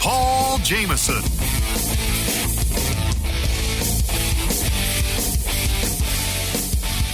Paul 0.00 0.58
Jamison. 0.58 1.22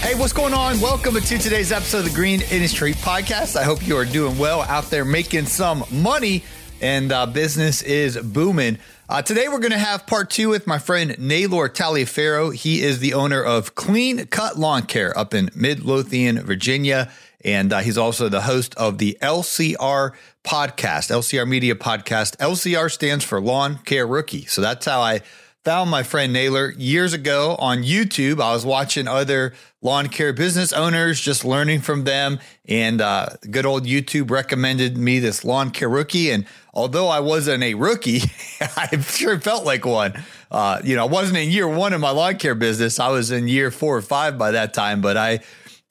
Hey, 0.01 0.15
what's 0.17 0.33
going 0.33 0.53
on? 0.53 0.81
Welcome 0.81 1.15
to 1.15 1.39
today's 1.39 1.71
episode 1.73 1.99
of 1.99 2.05
the 2.07 2.11
Green 2.11 2.43
Industry 2.51 2.93
Podcast. 2.93 3.57
I 3.57 3.63
hope 3.63 3.87
you 3.87 3.97
are 3.97 4.05
doing 4.05 4.37
well 4.37 4.63
out 4.63 4.91
there 4.91 5.05
making 5.05 5.47
some 5.47 5.85
money 5.91 6.43
and 6.81 7.13
uh, 7.13 7.27
business 7.27 7.81
is 7.83 8.19
booming. 8.19 8.79
Uh, 9.09 9.23
today, 9.23 9.47
we're 9.49 9.61
going 9.61 9.71
to 9.73 9.79
have 9.79 10.07
part 10.07 10.31
two 10.31 10.49
with 10.49 10.67
my 10.67 10.79
friend 10.79 11.17
Naylor 11.19 11.69
Taliaferro. 11.69 12.53
He 12.55 12.83
is 12.83 12.99
the 12.99 13.15
owner 13.15 13.43
of 13.43 13.75
Clean 13.77 14.27
Cut 14.27 14.59
Lawn 14.59 14.83
Care 14.87 15.17
up 15.17 15.33
in 15.33 15.51
Midlothian, 15.55 16.41
Virginia. 16.41 17.11
And 17.45 17.73
uh, 17.73 17.81
he's 17.81 17.99
also 17.99 18.29
the 18.29 18.43
host 18.43 18.75
of 18.77 18.99
the 18.99 19.17
LCR 19.21 20.13
podcast, 20.45 21.11
LCR 21.11 21.47
Media 21.47 21.75
Podcast. 21.75 22.37
LCR 22.37 22.91
stands 22.91 23.25
for 23.25 23.41
Lawn 23.41 23.79
Care 23.85 24.07
Rookie. 24.07 24.47
So 24.47 24.61
that's 24.61 24.87
how 24.87 25.01
I 25.01 25.21
found 25.65 25.91
my 25.91 26.03
friend 26.03 26.33
Naylor 26.33 26.73
years 26.73 27.13
ago 27.13 27.57
on 27.59 27.79
YouTube. 27.79 28.41
I 28.43 28.53
was 28.53 28.67
watching 28.67 29.07
other 29.07 29.55
lawn 29.81 30.09
care 30.09 30.33
business 30.33 30.73
owners, 30.73 31.21
just 31.21 31.45
learning 31.45 31.81
from 31.81 32.05
them. 32.05 32.41
And 32.69 33.01
uh, 33.01 33.31
good 33.51 33.67
old 33.67 33.85
YouTube 33.85 34.31
recommended 34.31 34.97
me 34.97 35.19
this 35.19 35.45
lawn 35.45 35.71
care 35.71 35.89
rookie. 35.89 36.31
And 36.31 36.47
although 36.75 37.09
I 37.09 37.21
wasn't 37.21 37.63
a 37.63 37.75
rookie, 37.75 38.23
I 38.61 38.89
sure 39.01 39.39
felt 39.41 39.65
like 39.65 39.85
one. 39.85 40.25
Uh, 40.51 40.81
you 40.85 40.97
know, 40.97 41.03
I 41.07 41.09
wasn't 41.09 41.39
in 41.39 41.51
year 41.51 41.69
one 41.69 41.93
of 41.93 42.01
my 42.01 42.11
lawn 42.11 42.39
care 42.39 42.55
business. 42.55 42.99
I 42.99 43.09
was 43.09 43.31
in 43.31 43.47
year 43.49 43.71
four 43.71 43.97
or 43.97 44.03
five 44.03 44.37
by 44.39 44.53
that 44.53 44.75
time, 44.75 45.01
but 45.01 45.17
I 45.17 45.41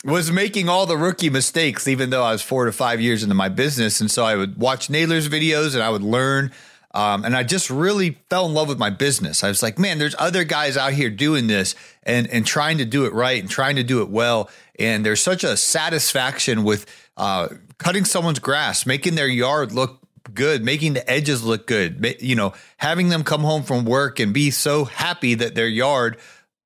was 0.04 0.32
making 0.32 0.68
all 0.68 0.86
the 0.86 0.98
rookie 0.98 1.30
mistakes, 1.30 1.88
even 1.88 2.10
though 2.10 2.24
I 2.24 2.32
was 2.32 2.42
four 2.42 2.66
to 2.66 2.72
five 2.72 3.00
years 3.00 3.22
into 3.22 3.36
my 3.36 3.50
business. 3.50 4.02
And 4.02 4.10
so 4.10 4.26
I 4.26 4.36
would 4.36 4.58
watch 4.58 4.90
Naylor's 4.90 5.30
videos 5.30 5.74
and 5.74 5.84
I 5.84 5.90
would 5.90 6.02
learn 6.04 6.52
um, 6.94 7.24
and 7.24 7.36
I 7.36 7.44
just 7.44 7.70
really 7.70 8.18
fell 8.30 8.46
in 8.46 8.54
love 8.54 8.68
with 8.68 8.78
my 8.78 8.90
business. 8.90 9.44
I 9.44 9.48
was 9.48 9.64
like, 9.64 9.80
man, 9.80 9.98
there's 9.98 10.16
other 10.20 10.44
guys 10.44 10.76
out 10.76 10.94
here 10.94 11.10
doing 11.10 11.48
this 11.48 11.76
and 12.04 12.28
and 12.28 12.46
trying 12.46 12.80
to 12.80 12.86
do 12.86 13.06
it 13.06 13.14
right 13.14 13.40
and 13.40 13.50
trying 13.50 13.78
to 13.78 13.84
do 13.84 14.02
it 14.02 14.10
well. 14.10 14.50
And 14.78 15.06
there's 15.06 15.22
such 15.22 15.44
a 15.44 15.56
satisfaction 15.56 16.64
with 16.64 16.86
uh, 17.16 17.50
cutting 17.78 18.04
someone's 18.04 18.40
grass, 18.40 18.86
making 18.86 19.16
their 19.16 19.28
yard 19.28 19.72
look 19.72 20.00
good, 20.34 20.66
making 20.66 20.94
the 20.94 21.10
edges 21.10 21.44
look 21.44 21.66
good. 21.66 22.18
You 22.20 22.36
know, 22.36 22.54
having 22.78 23.08
them 23.08 23.24
come 23.24 23.42
home 23.42 23.64
from 23.64 23.86
work 23.86 24.20
and 24.20 24.34
be 24.34 24.52
so 24.52 24.84
happy 24.84 25.36
that 25.36 25.56
their 25.56 25.68
yard 25.70 26.18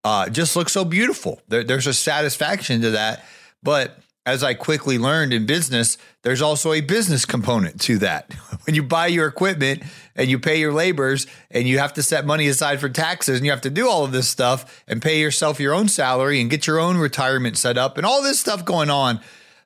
uh, 0.06 0.30
just 0.30 0.56
looks 0.56 0.72
so 0.72 0.86
beautiful. 0.86 1.42
There, 1.48 1.64
there's 1.64 1.88
a 1.88 1.94
satisfaction 1.94 2.82
to 2.82 2.92
that, 2.92 3.26
but 3.64 3.98
as 4.24 4.44
I 4.44 4.54
quickly 4.54 5.00
learned 5.00 5.34
in 5.34 5.48
business, 5.48 5.98
there's 6.22 6.44
also 6.44 6.74
a 6.74 6.82
business 6.82 7.26
component 7.26 7.82
to 7.82 7.98
that. 7.98 8.32
when 8.66 8.76
you 8.76 8.84
buy 8.84 9.08
your 9.08 9.28
equipment 9.28 9.82
and 10.16 10.30
you 10.30 10.38
pay 10.38 10.60
your 10.60 10.74
laborers 10.74 11.26
and 11.50 11.68
you 11.68 11.80
have 11.80 11.94
to 11.94 12.04
set 12.04 12.24
money 12.24 12.48
aside 12.48 12.80
for 12.80 12.88
taxes 12.88 13.38
and 13.38 13.46
you 13.46 13.52
have 13.52 13.62
to 13.62 13.70
do 13.72 13.90
all 13.90 14.06
of 14.06 14.12
this 14.12 14.30
stuff 14.30 14.84
and 14.88 15.02
pay 15.02 15.20
yourself 15.20 15.60
your 15.60 15.74
own 15.74 15.88
salary 15.88 16.40
and 16.40 16.52
get 16.52 16.68
your 16.68 16.80
own 16.80 16.98
retirement 16.98 17.58
set 17.58 17.78
up 17.78 17.98
and 17.98 18.06
all 18.06 18.22
this 18.22 18.40
stuff 18.40 18.64
going 18.64 18.92
on 18.92 19.20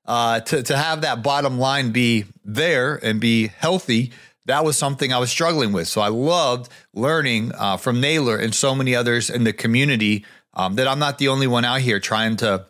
uh, 0.05 0.39
to, 0.39 0.63
to 0.63 0.75
have 0.75 1.01
that 1.01 1.21
bottom 1.21 1.59
line 1.59 1.91
be 1.91 2.25
there 2.45 2.95
and 2.95 3.19
be 3.19 3.47
healthy. 3.47 4.11
That 4.49 4.65
was 4.65 4.77
something 4.77 5.13
I 5.13 5.19
was 5.19 5.29
struggling 5.29 5.71
with. 5.71 5.87
So 5.87 6.01
I 6.01 6.09
loved 6.09 6.71
learning 6.93 7.51
uh, 7.55 7.77
from 7.77 8.01
Naylor 8.01 8.37
and 8.37 8.53
so 8.53 8.75
many 8.75 8.95
others 8.95 9.29
in 9.29 9.43
the 9.43 9.53
community 9.53 10.25
um, 10.53 10.75
that 10.75 10.87
I'm 10.87 10.99
not 10.99 11.19
the 11.19 11.27
only 11.27 11.47
one 11.47 11.65
out 11.65 11.81
here 11.81 11.99
trying 11.99 12.35
to 12.37 12.65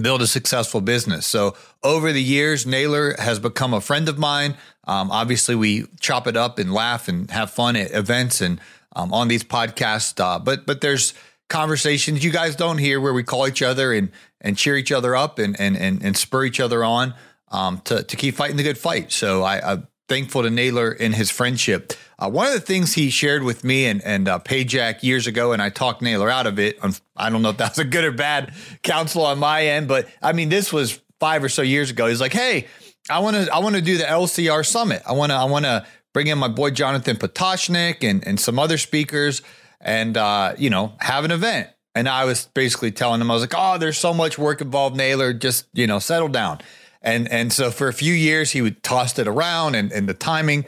build 0.00 0.20
a 0.20 0.26
successful 0.26 0.80
business. 0.80 1.26
So 1.26 1.56
over 1.82 2.12
the 2.12 2.22
years, 2.22 2.66
Naylor 2.66 3.14
has 3.18 3.38
become 3.38 3.72
a 3.72 3.80
friend 3.80 4.08
of 4.08 4.18
mine. 4.18 4.56
Um, 4.86 5.10
obviously, 5.10 5.54
we 5.54 5.86
chop 5.98 6.26
it 6.26 6.36
up 6.36 6.58
and 6.58 6.72
laugh 6.72 7.08
and 7.08 7.30
have 7.30 7.50
fun 7.50 7.76
at 7.76 7.92
events 7.92 8.40
and 8.40 8.60
um, 8.94 9.12
on 9.12 9.28
these 9.28 9.44
podcasts. 9.44 10.20
Uh, 10.20 10.38
but 10.38 10.66
but 10.66 10.80
there's 10.80 11.14
conversations 11.48 12.22
you 12.22 12.30
guys 12.30 12.54
don't 12.54 12.78
hear 12.78 13.00
where 13.00 13.14
we 13.14 13.22
call 13.22 13.48
each 13.48 13.62
other 13.62 13.92
and 13.92 14.10
and 14.40 14.58
cheer 14.58 14.76
each 14.76 14.92
other 14.92 15.16
up 15.16 15.38
and 15.38 15.58
and 15.58 15.76
and, 15.76 16.02
and 16.04 16.16
spur 16.16 16.44
each 16.44 16.60
other 16.60 16.84
on 16.84 17.14
um, 17.50 17.80
to 17.84 18.02
to 18.02 18.16
keep 18.16 18.34
fighting 18.34 18.56
the 18.56 18.62
good 18.62 18.78
fight. 18.78 19.10
So 19.10 19.42
I, 19.42 19.72
I'm 19.72 19.88
thankful 20.08 20.42
to 20.42 20.50
Naylor 20.50 20.90
in 20.90 21.12
his 21.12 21.30
friendship. 21.30 21.92
Uh, 22.18 22.28
one 22.28 22.46
of 22.46 22.52
the 22.52 22.60
things 22.60 22.94
he 22.94 23.10
shared 23.10 23.44
with 23.44 23.62
me 23.62 23.86
and 23.86 24.02
and 24.04 24.26
uh, 24.26 24.38
Pajak 24.40 25.02
years 25.02 25.26
ago, 25.26 25.52
and 25.52 25.62
I 25.62 25.70
talked 25.70 26.02
Naylor 26.02 26.28
out 26.30 26.46
of 26.46 26.58
it. 26.58 26.78
I 27.16 27.30
don't 27.30 27.42
know 27.42 27.50
if 27.50 27.58
that 27.58 27.70
was 27.72 27.78
a 27.78 27.84
good 27.84 28.04
or 28.04 28.12
bad 28.12 28.52
counsel 28.82 29.24
on 29.24 29.38
my 29.38 29.66
end, 29.66 29.86
but 29.86 30.08
I 30.20 30.32
mean, 30.32 30.48
this 30.48 30.72
was 30.72 31.00
five 31.20 31.44
or 31.44 31.48
so 31.48 31.62
years 31.62 31.90
ago. 31.90 32.06
He's 32.06 32.20
like, 32.20 32.32
"Hey, 32.32 32.66
I 33.08 33.20
want 33.20 33.36
to 33.36 33.52
I 33.52 33.58
want 33.58 33.76
to 33.76 33.82
do 33.82 33.98
the 33.98 34.04
LCR 34.04 34.66
summit. 34.66 35.02
I 35.06 35.12
want 35.12 35.30
to 35.30 35.36
I 35.36 35.44
want 35.44 35.64
to 35.64 35.86
bring 36.12 36.26
in 36.26 36.38
my 36.38 36.48
boy 36.48 36.70
Jonathan 36.70 37.16
Potashnik 37.16 38.08
and 38.08 38.26
and 38.26 38.40
some 38.40 38.58
other 38.58 38.78
speakers, 38.78 39.42
and 39.80 40.16
uh, 40.16 40.54
you 40.58 40.70
know, 40.70 40.94
have 41.00 41.24
an 41.24 41.30
event." 41.30 41.68
And 41.94 42.08
I 42.08 42.26
was 42.26 42.48
basically 42.54 42.92
telling 42.92 43.20
him, 43.20 43.30
I 43.30 43.34
was 43.34 43.42
like, 43.42 43.54
"Oh, 43.56 43.78
there's 43.78 43.98
so 43.98 44.12
much 44.12 44.38
work 44.38 44.60
involved, 44.60 44.96
Naylor. 44.96 45.32
Just 45.32 45.66
you 45.72 45.86
know, 45.86 45.98
settle 45.98 46.28
down." 46.28 46.60
And 47.08 47.28
and 47.28 47.52
so 47.52 47.70
for 47.70 47.88
a 47.88 47.92
few 47.92 48.12
years, 48.12 48.50
he 48.50 48.62
would 48.62 48.82
toss 48.82 49.18
it 49.18 49.26
around, 49.26 49.74
and 49.74 49.90
and 49.92 50.08
the 50.08 50.14
timing 50.14 50.64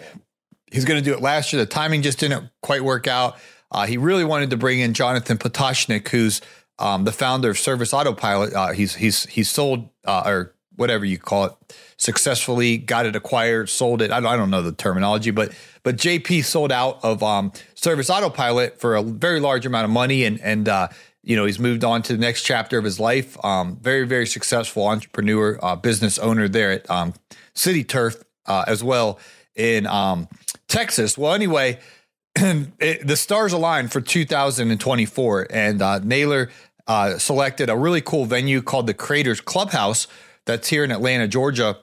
He's 0.71 0.85
going 0.85 1.03
to 1.03 1.05
do 1.05 1.15
it 1.15 1.21
last 1.21 1.53
year. 1.53 1.61
The 1.63 1.71
timing 1.71 2.03
just 2.03 2.19
didn't 2.19 2.49
quite 2.63 2.85
work 2.85 3.07
out. 3.07 3.37
Uh, 3.73 3.87
he 3.87 3.97
really 3.97 4.25
wanted 4.25 4.51
to 4.51 4.57
bring 4.57 4.81
in 4.81 4.95
Jonathan 4.95 5.37
Potashnik, 5.37 6.09
who's 6.09 6.41
um, 6.79 7.05
the 7.05 7.13
founder 7.13 7.51
of 7.51 7.59
Service 7.59 7.93
Autopilot. 7.93 8.55
Uh, 8.55 8.73
he's 8.73 8.95
he's 8.95 9.27
he's 9.27 9.51
sold 9.51 9.89
uh, 10.05 10.23
or 10.25 10.55
whatever 10.77 11.05
you 11.05 11.19
call 11.19 11.45
it 11.45 11.53
successfully, 11.99 12.79
got 12.79 13.05
it 13.05 13.15
acquired, 13.15 13.69
sold 13.69 14.01
it. 14.01 14.11
I 14.11 14.21
don't, 14.21 14.33
I 14.33 14.37
don't 14.37 14.51
know 14.51 14.63
the 14.63 14.73
terminology, 14.73 15.31
but 15.31 15.53
but 15.83 15.97
JP 15.97 16.45
sold 16.45 16.73
out 16.73 17.01
of 17.03 17.23
um, 17.23 17.53
Service 17.75 18.09
Autopilot 18.09 18.81
for 18.81 18.97
a 18.97 19.03
very 19.03 19.41
large 19.41 19.67
amount 19.67 19.85
of 19.85 19.91
money, 19.91 20.25
and 20.25 20.41
and 20.41 20.69
uh, 20.69 20.89
you 21.23 21.37
know 21.37 21.45
he's 21.45 21.59
moved 21.59 21.85
on 21.85 22.03
to 22.03 22.13
the 22.15 22.19
next 22.19 22.43
chapter 22.43 22.79
of 22.79 22.85
his 22.85 22.99
life. 22.99 23.43
Um, 23.45 23.77
very 23.81 24.07
very 24.07 24.27
successful 24.27 24.87
entrepreneur, 24.87 25.59
uh, 25.63 25.77
business 25.77 26.19
owner 26.19 26.49
there 26.49 26.73
at 26.73 26.91
um, 26.91 27.15
City 27.55 27.85
Turf 27.85 28.23
uh, 28.47 28.65
as 28.67 28.83
well 28.83 29.19
in 29.55 29.87
um, 29.87 30.29
Texas. 30.69 31.19
Well, 31.19 31.35
anyway, 31.35 31.79
it, 32.37 33.07
the 33.07 33.17
stars 33.17 33.53
aligned 33.53 33.93
for 33.93 34.01
2024, 34.01 35.49
and 35.51 35.83
uh, 35.83 35.99
Naylor 35.99 36.51
uh, 36.87 37.19
selected 37.19 37.69
a 37.71 37.77
really 37.77 38.01
cool 38.01 38.25
venue 38.25 38.63
called 38.63 38.87
the 38.87 38.95
Creators 38.95 39.41
Clubhouse 39.41 40.07
that's 40.47 40.69
here 40.69 40.85
in 40.85 40.91
Atlanta, 40.91 41.29
Georgia, 41.29 41.79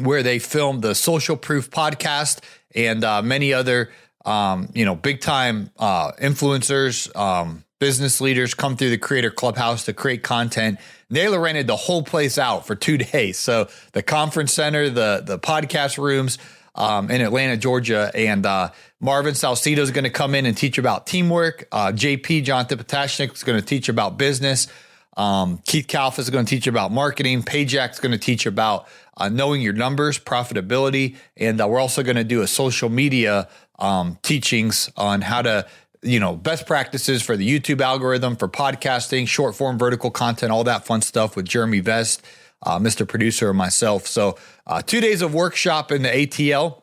where 0.00 0.22
they 0.22 0.38
filmed 0.38 0.82
the 0.82 0.94
Social 0.94 1.36
Proof 1.36 1.70
podcast 1.70 2.40
and 2.74 3.04
uh, 3.04 3.20
many 3.20 3.52
other, 3.52 3.90
um, 4.24 4.70
you 4.74 4.84
know, 4.84 4.94
big 4.94 5.20
time 5.20 5.70
uh, 5.78 6.12
influencers, 6.12 7.14
um, 7.16 7.64
business 7.82 8.20
leaders 8.20 8.54
come 8.54 8.76
through 8.76 8.90
the 8.90 8.96
Creator 8.96 9.32
Clubhouse 9.32 9.86
to 9.86 9.92
create 9.92 10.22
content. 10.22 10.78
Naylor 11.10 11.40
rented 11.40 11.66
the 11.66 11.74
whole 11.74 12.04
place 12.04 12.38
out 12.38 12.64
for 12.64 12.76
two 12.76 12.96
days. 13.12 13.40
So 13.40 13.68
the 13.90 14.04
conference 14.04 14.52
center, 14.52 14.88
the 14.88 15.20
the 15.26 15.36
podcast 15.36 15.98
rooms 15.98 16.38
um, 16.76 17.10
in 17.10 17.20
Atlanta, 17.20 17.56
Georgia. 17.56 18.12
And 18.14 18.46
uh, 18.46 18.70
Marvin 19.00 19.34
Salcido 19.34 19.78
is 19.78 19.90
going 19.90 20.04
to 20.04 20.10
come 20.10 20.36
in 20.36 20.46
and 20.46 20.56
teach 20.56 20.78
about 20.78 21.08
teamwork. 21.08 21.66
Uh, 21.72 21.88
JP, 21.88 22.44
Jonathan 22.44 22.78
Potashnik 22.78 23.34
is 23.34 23.42
going 23.42 23.58
to 23.58 23.66
teach 23.66 23.88
about 23.88 24.16
business. 24.16 24.68
Um, 25.16 25.58
Keith 25.66 25.88
Kalf 25.88 26.20
is 26.20 26.30
going 26.30 26.46
to 26.46 26.48
teach 26.48 26.68
about 26.68 26.92
marketing. 26.92 27.42
Pajak 27.42 27.90
is 27.90 27.98
going 27.98 28.12
to 28.12 28.18
teach 28.18 28.46
about 28.46 28.86
uh, 29.16 29.28
knowing 29.28 29.60
your 29.60 29.72
numbers, 29.72 30.20
profitability, 30.20 31.16
and 31.36 31.60
uh, 31.60 31.66
we're 31.66 31.80
also 31.80 32.04
going 32.04 32.16
to 32.16 32.24
do 32.24 32.42
a 32.42 32.46
social 32.46 32.88
media 32.88 33.48
um, 33.78 34.18
teachings 34.22 34.88
on 34.96 35.20
how 35.20 35.42
to 35.42 35.66
you 36.02 36.20
know 36.20 36.36
best 36.36 36.66
practices 36.66 37.22
for 37.22 37.36
the 37.36 37.48
YouTube 37.48 37.80
algorithm 37.80 38.36
for 38.36 38.48
podcasting, 38.48 39.26
short 39.26 39.54
form 39.54 39.78
vertical 39.78 40.10
content, 40.10 40.52
all 40.52 40.64
that 40.64 40.84
fun 40.84 41.00
stuff 41.00 41.36
with 41.36 41.46
Jeremy 41.46 41.80
Vest, 41.80 42.24
uh, 42.62 42.78
Mr. 42.78 43.06
Producer, 43.06 43.48
and 43.50 43.58
myself. 43.58 44.06
So 44.06 44.36
uh, 44.66 44.82
two 44.82 45.00
days 45.00 45.22
of 45.22 45.34
workshop 45.34 45.92
in 45.92 46.02
the 46.02 46.08
ATL 46.08 46.82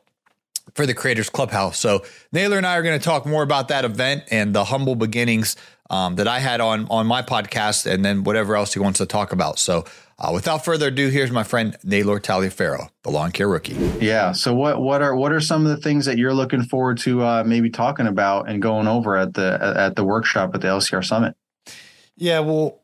for 0.73 0.85
the 0.85 0.93
Creators 0.93 1.29
Clubhouse. 1.29 1.79
So 1.79 2.05
Naylor 2.31 2.57
and 2.57 2.65
I 2.65 2.77
are 2.77 2.83
going 2.83 2.97
to 2.99 3.03
talk 3.03 3.25
more 3.25 3.43
about 3.43 3.67
that 3.69 3.85
event 3.85 4.23
and 4.31 4.53
the 4.53 4.65
humble 4.65 4.95
beginnings 4.95 5.55
um, 5.89 6.15
that 6.15 6.27
I 6.27 6.39
had 6.39 6.61
on 6.61 6.87
on 6.89 7.07
my 7.07 7.21
podcast, 7.21 7.85
and 7.85 8.03
then 8.03 8.23
whatever 8.23 8.55
else 8.55 8.73
he 8.73 8.79
wants 8.79 8.99
to 8.99 9.05
talk 9.05 9.31
about. 9.31 9.59
So. 9.59 9.85
Uh, 10.21 10.31
without 10.33 10.65
further 10.65 10.87
ado, 10.87 11.07
here's 11.07 11.31
my 11.31 11.43
friend 11.43 11.77
Naylor 11.81 12.19
Taliaferro, 12.19 12.89
the 13.03 13.09
lawn 13.09 13.31
care 13.31 13.47
rookie. 13.47 13.75
Yeah. 14.01 14.33
So 14.33 14.53
what 14.53 14.81
what 14.81 15.01
are 15.01 15.15
what 15.15 15.31
are 15.31 15.39
some 15.39 15.65
of 15.65 15.69
the 15.69 15.81
things 15.81 16.07
that 16.07 16.17
you're 16.17 16.33
looking 16.33 16.63
forward 16.63 16.97
to 16.97 17.23
uh, 17.23 17.43
maybe 17.45 17.69
talking 17.69 18.05
about 18.05 18.49
and 18.49 18.61
going 18.61 18.85
over 18.85 19.15
at 19.15 19.33
the 19.33 19.57
at 19.77 19.95
the 19.95 20.03
workshop 20.03 20.53
at 20.53 20.59
the 20.59 20.67
LCR 20.67 21.05
Summit? 21.05 21.37
Yeah. 22.17 22.41
Well, 22.41 22.81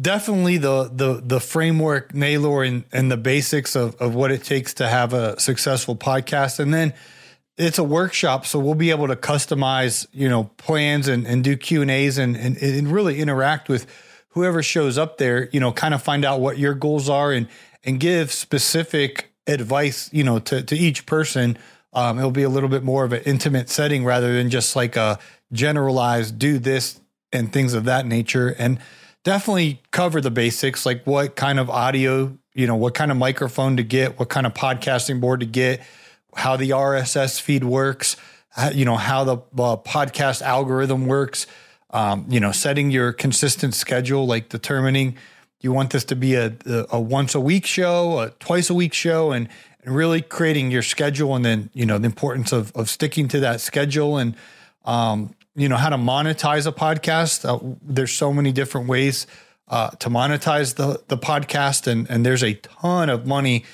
definitely 0.00 0.56
the 0.58 0.90
the 0.92 1.20
the 1.22 1.40
framework, 1.40 2.14
Naylor, 2.14 2.62
and 2.62 2.84
and 2.92 3.10
the 3.10 3.16
basics 3.16 3.76
of 3.76 3.94
of 3.96 4.14
what 4.14 4.30
it 4.30 4.42
takes 4.44 4.74
to 4.74 4.88
have 4.88 5.12
a 5.12 5.38
successful 5.38 5.96
podcast, 5.96 6.58
and 6.58 6.72
then 6.72 6.94
it's 7.58 7.78
a 7.78 7.84
workshop, 7.84 8.46
so 8.46 8.58
we'll 8.58 8.74
be 8.74 8.90
able 8.90 9.08
to 9.08 9.16
customize, 9.16 10.06
you 10.12 10.28
know, 10.28 10.44
plans 10.56 11.08
and, 11.08 11.26
and 11.26 11.42
do 11.42 11.56
Q 11.56 11.82
and 11.82 11.90
A's 11.90 12.16
and, 12.16 12.36
and 12.36 12.88
really 12.88 13.20
interact 13.20 13.68
with 13.68 13.86
whoever 14.30 14.62
shows 14.62 14.96
up 14.96 15.18
there, 15.18 15.48
you 15.52 15.58
know, 15.58 15.72
kind 15.72 15.92
of 15.92 16.02
find 16.02 16.24
out 16.24 16.40
what 16.40 16.58
your 16.58 16.74
goals 16.74 17.08
are 17.08 17.32
and 17.32 17.48
and 17.84 17.98
give 18.00 18.32
specific 18.32 19.32
advice, 19.46 20.08
you 20.12 20.22
know, 20.22 20.38
to 20.38 20.62
to 20.62 20.76
each 20.76 21.04
person. 21.04 21.58
Um, 21.92 22.18
it'll 22.18 22.30
be 22.30 22.42
a 22.44 22.48
little 22.48 22.68
bit 22.68 22.84
more 22.84 23.04
of 23.04 23.12
an 23.12 23.22
intimate 23.24 23.68
setting 23.68 24.04
rather 24.04 24.32
than 24.32 24.50
just 24.50 24.76
like 24.76 24.94
a 24.94 25.18
generalized 25.52 26.38
do 26.38 26.58
this 26.58 27.00
and 27.32 27.52
things 27.52 27.74
of 27.74 27.84
that 27.84 28.06
nature. 28.06 28.54
And 28.58 28.78
definitely 29.24 29.82
cover 29.90 30.20
the 30.20 30.30
basics, 30.30 30.86
like 30.86 31.04
what 31.06 31.34
kind 31.34 31.58
of 31.58 31.70
audio, 31.70 32.38
you 32.54 32.66
know, 32.66 32.76
what 32.76 32.94
kind 32.94 33.10
of 33.10 33.16
microphone 33.16 33.76
to 33.78 33.82
get, 33.82 34.18
what 34.18 34.28
kind 34.28 34.46
of 34.46 34.54
podcasting 34.54 35.20
board 35.20 35.40
to 35.40 35.46
get, 35.46 35.80
how 36.38 36.56
the 36.56 36.70
RSS 36.70 37.40
feed 37.40 37.64
works, 37.64 38.16
you 38.72 38.84
know, 38.84 38.96
how 38.96 39.24
the 39.24 39.36
uh, 39.36 39.76
podcast 39.76 40.42
algorithm 40.42 41.06
works 41.06 41.46
um, 41.90 42.26
you 42.28 42.40
know, 42.40 42.52
setting 42.52 42.90
your 42.90 43.12
consistent 43.12 43.74
schedule, 43.74 44.26
like 44.26 44.48
determining 44.48 45.16
you 45.60 45.72
want 45.72 45.90
this 45.90 46.04
to 46.04 46.16
be 46.16 46.34
a, 46.34 46.54
a, 46.66 46.86
a 46.92 47.00
once 47.00 47.34
a 47.34 47.40
week 47.40 47.66
show, 47.66 48.20
a 48.20 48.30
twice 48.30 48.70
a 48.70 48.74
week 48.74 48.92
show, 48.92 49.32
and, 49.32 49.48
and 49.82 49.94
really 49.94 50.20
creating 50.20 50.70
your 50.70 50.82
schedule, 50.82 51.34
and 51.34 51.44
then 51.44 51.70
you 51.72 51.86
know 51.86 51.98
the 51.98 52.06
importance 52.06 52.52
of 52.52 52.72
of 52.72 52.90
sticking 52.90 53.26
to 53.28 53.40
that 53.40 53.60
schedule, 53.60 54.18
and 54.18 54.36
um, 54.84 55.34
you 55.54 55.68
know 55.68 55.76
how 55.76 55.88
to 55.88 55.96
monetize 55.96 56.66
a 56.66 56.72
podcast. 56.72 57.44
Uh, 57.48 57.76
there's 57.82 58.12
so 58.12 58.32
many 58.32 58.52
different 58.52 58.86
ways 58.86 59.26
uh, 59.68 59.90
to 59.90 60.10
monetize 60.10 60.74
the 60.74 61.02
the 61.08 61.16
podcast, 61.16 61.86
and 61.86 62.08
and 62.10 62.24
there's 62.24 62.44
a 62.44 62.54
ton 62.54 63.08
of 63.08 63.26
money 63.26 63.64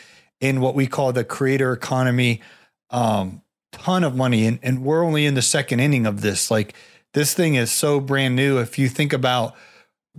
in 0.44 0.60
what 0.60 0.74
we 0.74 0.86
call 0.86 1.12
the 1.12 1.24
creator 1.24 1.72
economy. 1.72 2.42
Um, 2.90 3.42
ton 3.72 4.04
of 4.04 4.14
money, 4.14 4.46
and 4.46 4.58
and 4.62 4.84
we're 4.84 5.04
only 5.04 5.26
in 5.26 5.34
the 5.34 5.42
second 5.42 5.80
inning 5.80 6.06
of 6.06 6.20
this. 6.20 6.50
Like 6.50 6.74
this 7.14 7.34
thing 7.34 7.54
is 7.54 7.72
so 7.72 7.98
brand 7.98 8.36
new. 8.36 8.58
If 8.58 8.78
you 8.78 8.88
think 8.88 9.12
about 9.12 9.54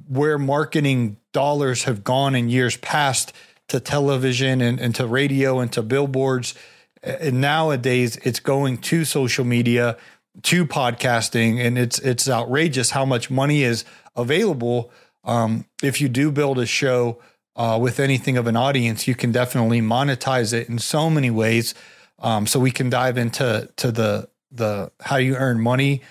where 0.07 0.38
marketing 0.38 1.18
dollars 1.31 1.83
have 1.83 2.04
gone 2.04 2.36
in 2.36 2.50
years 2.50 2.75
past 2.77 3.33
to 3.68 3.80
television 3.80 4.62
and, 4.62 4.80
and 4.80 4.94
to 4.95 5.07
radio 5.07 5.60
and 5.60 5.72
to 5.74 5.81
billboards, 5.81 6.56
and 7.04 7.39
nowadays 7.39 8.18
it's 8.24 8.39
going 8.39 8.80
to 8.80 9.06
social 9.06 9.45
media, 9.45 9.98
to 10.44 10.66
podcasting, 10.66 11.66
and 11.66 11.77
it's 11.77 12.00
it's 12.00 12.27
outrageous 12.27 12.89
how 12.89 13.06
much 13.06 13.30
money 13.30 13.63
is 13.63 13.86
available. 14.16 14.92
Um, 15.24 15.66
if 15.81 16.01
you 16.01 16.10
do 16.10 16.31
build 16.31 16.60
a 16.60 16.66
show 16.66 17.19
uh, 17.55 17.77
with 17.81 17.99
anything 17.99 18.37
of 18.37 18.47
an 18.47 18.55
audience, 18.55 19.07
you 19.07 19.15
can 19.15 19.31
definitely 19.31 19.81
monetize 19.81 20.53
it 20.53 20.67
in 20.69 20.79
so 20.79 21.09
many 21.09 21.29
ways. 21.29 21.73
Um, 22.19 22.47
so 22.47 22.59
we 22.59 22.71
can 22.71 22.89
dive 22.89 23.17
into 23.17 23.69
to 23.77 23.91
the 23.91 24.29
the 24.51 24.91
how 25.01 25.17
you 25.17 25.35
earn 25.35 25.59
money 25.59 26.01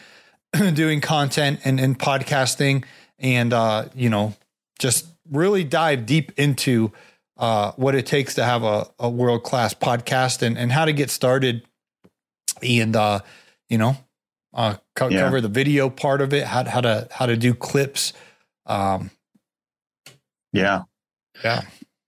doing 0.74 1.00
content 1.00 1.60
and, 1.64 1.80
and 1.80 1.98
podcasting 1.98 2.84
and 3.18 3.52
uh, 3.52 3.86
you 3.94 4.10
know 4.10 4.34
just 4.78 5.06
really 5.30 5.64
dive 5.64 6.06
deep 6.06 6.32
into 6.36 6.92
uh, 7.36 7.72
what 7.72 7.94
it 7.94 8.06
takes 8.06 8.34
to 8.34 8.44
have 8.44 8.62
a, 8.62 8.86
a 8.98 9.08
world 9.08 9.42
class 9.42 9.74
podcast 9.74 10.42
and, 10.42 10.56
and 10.58 10.70
how 10.70 10.84
to 10.84 10.92
get 10.92 11.10
started 11.10 11.62
and 12.62 12.94
uh, 12.94 13.20
you 13.68 13.78
know 13.78 13.96
uh, 14.52 14.76
co- 14.94 15.08
yeah. 15.08 15.20
cover 15.20 15.40
the 15.40 15.48
video 15.48 15.90
part 15.90 16.20
of 16.20 16.32
it 16.32 16.44
how, 16.44 16.64
how 16.64 16.80
to 16.80 17.08
how 17.10 17.26
to 17.26 17.36
do 17.36 17.54
clips 17.54 18.12
um, 18.66 19.10
yeah 20.52 20.82
yeah. 21.42 21.62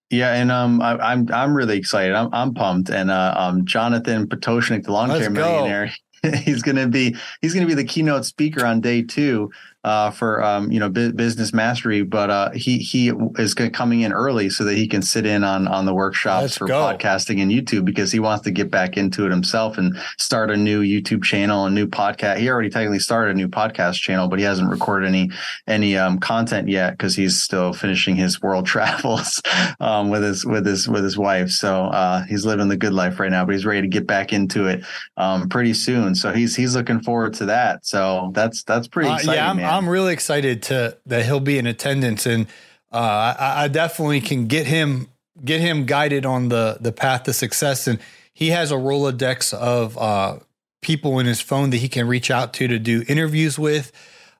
Yeah, 0.08 0.34
and 0.34 0.52
um, 0.52 0.80
I, 0.80 0.92
am 0.92 1.00
I'm, 1.00 1.34
I'm 1.34 1.54
really 1.56 1.76
excited. 1.76 2.14
I'm 2.14 2.32
I'm 2.32 2.54
pumped, 2.54 2.90
and 2.90 3.10
uh, 3.10 3.34
um, 3.36 3.64
Jonathan 3.64 4.28
Potashnik, 4.28 4.84
the 4.84 4.92
lawn 4.92 5.08
Let's 5.08 5.22
care 5.22 5.30
millionaire, 5.30 5.92
he's 6.44 6.62
going 6.62 6.76
to 6.76 6.86
be 6.86 7.16
he's 7.40 7.52
going 7.52 7.66
to 7.66 7.68
be 7.68 7.74
the 7.74 7.86
keynote 7.86 8.24
speaker 8.24 8.64
on 8.64 8.80
day 8.80 9.02
two 9.02 9.50
uh, 9.86 10.10
for 10.10 10.42
um, 10.42 10.72
you 10.72 10.80
know 10.80 10.88
bu- 10.88 11.12
business 11.12 11.54
mastery. 11.54 12.02
But 12.02 12.28
uh, 12.28 12.50
he 12.50 12.78
he 12.78 13.12
is 13.38 13.54
coming 13.54 14.00
in 14.00 14.12
early 14.12 14.50
so 14.50 14.64
that 14.64 14.76
he 14.76 14.88
can 14.88 15.00
sit 15.00 15.24
in 15.24 15.44
on 15.44 15.68
on 15.68 15.86
the 15.86 15.94
workshops 15.94 16.42
Let's 16.42 16.56
for 16.58 16.66
go. 16.66 16.82
podcasting 16.82 17.40
and 17.40 17.52
YouTube 17.52 17.84
because 17.84 18.10
he 18.10 18.18
wants 18.18 18.42
to 18.44 18.50
get 18.50 18.68
back 18.68 18.96
into 18.96 19.24
it 19.26 19.30
himself 19.30 19.78
and 19.78 19.96
start 20.18 20.50
a 20.50 20.56
new 20.56 20.82
YouTube 20.82 21.22
channel, 21.22 21.66
a 21.66 21.70
new 21.70 21.86
podcast. 21.86 22.38
He 22.38 22.50
already 22.50 22.68
technically 22.68 22.98
started 22.98 23.30
a 23.30 23.34
new 23.34 23.48
podcast 23.48 23.94
channel, 23.94 24.26
but 24.26 24.40
he 24.40 24.44
hasn't 24.44 24.68
recorded 24.68 25.06
any 25.06 25.30
any 25.68 25.96
um, 25.96 26.18
content 26.18 26.68
yet 26.68 26.98
because 26.98 27.14
he's 27.14 27.40
still 27.40 27.72
finishing 27.72 28.16
his 28.16 28.42
world 28.42 28.66
travels 28.76 29.40
um, 29.78 30.10
with 30.10 30.24
his 30.24 30.44
with 30.44 30.66
his 30.66 30.88
with 30.88 31.04
his 31.04 31.16
wife. 31.16 31.50
So 31.50 31.84
uh, 31.84 32.24
he's 32.24 32.44
living 32.44 32.66
the 32.66 32.76
good 32.76 32.92
life 32.92 33.20
right 33.20 33.30
now, 33.30 33.44
but 33.44 33.54
he's 33.54 33.64
ready 33.64 33.82
to 33.82 33.88
get 33.88 34.08
back 34.08 34.32
into 34.32 34.66
it 34.66 34.84
um, 35.16 35.48
pretty 35.48 35.74
soon. 35.74 36.16
So 36.16 36.32
he's 36.32 36.56
he's 36.56 36.74
looking 36.74 37.00
forward 37.00 37.34
to 37.34 37.46
that. 37.46 37.86
So 37.86 38.32
that's 38.34 38.64
that's 38.64 38.88
pretty 38.88 39.12
exciting. 39.12 39.62
Uh, 39.64 39.68
yeah, 39.68 39.75
I'm, 39.76 39.88
really 39.88 40.12
excited 40.12 40.62
to 40.64 40.96
that 41.06 41.24
he'll 41.24 41.40
be 41.40 41.58
in 41.58 41.66
attendance, 41.66 42.26
and 42.26 42.46
uh, 42.92 43.34
I, 43.38 43.64
I, 43.64 43.68
definitely 43.68 44.20
can 44.20 44.46
get 44.46 44.66
him 44.66 45.08
get 45.44 45.60
him 45.60 45.86
guided 45.86 46.24
on 46.24 46.48
the 46.48 46.78
the 46.80 46.92
path 46.92 47.24
to 47.24 47.32
success. 47.32 47.86
And 47.86 47.98
he 48.32 48.50
has 48.50 48.72
a 48.72 48.76
rolodex 48.76 49.52
of 49.54 49.96
uh, 49.98 50.38
people 50.82 51.18
in 51.18 51.26
his 51.26 51.40
phone 51.40 51.70
that 51.70 51.78
he 51.78 51.88
can 51.88 52.08
reach 52.08 52.30
out 52.30 52.52
to 52.54 52.68
to 52.68 52.78
do 52.78 53.04
interviews 53.08 53.58
with. 53.58 53.92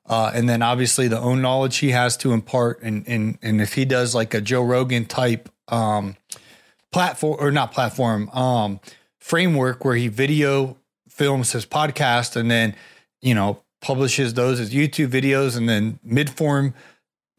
Uh, 0.05 0.31
and 0.33 0.47
then 0.47 0.61
obviously 0.61 1.09
the 1.09 1.19
own 1.19 1.41
knowledge 1.41 1.77
he 1.77 1.91
has 1.91 2.15
to 2.17 2.31
impart, 2.31 2.81
and 2.81 3.07
and 3.07 3.37
and 3.41 3.61
if 3.61 3.73
he 3.73 3.85
does 3.85 4.15
like 4.15 4.33
a 4.33 4.41
Joe 4.41 4.63
Rogan 4.63 5.05
type 5.05 5.49
um, 5.67 6.15
platform 6.91 7.37
or 7.39 7.51
not 7.51 7.71
platform 7.71 8.29
um, 8.29 8.79
framework 9.19 9.83
where 9.83 9.95
he 9.95 10.07
video 10.07 10.77
films 11.09 11.51
his 11.51 11.65
podcast 11.65 12.35
and 12.35 12.49
then 12.49 12.75
you 13.21 13.33
know 13.33 13.61
publishes 13.81 14.33
those 14.33 14.59
as 14.59 14.73
YouTube 14.73 15.09
videos 15.09 15.57
and 15.57 15.67
then 15.67 15.99
mid-form 16.03 16.73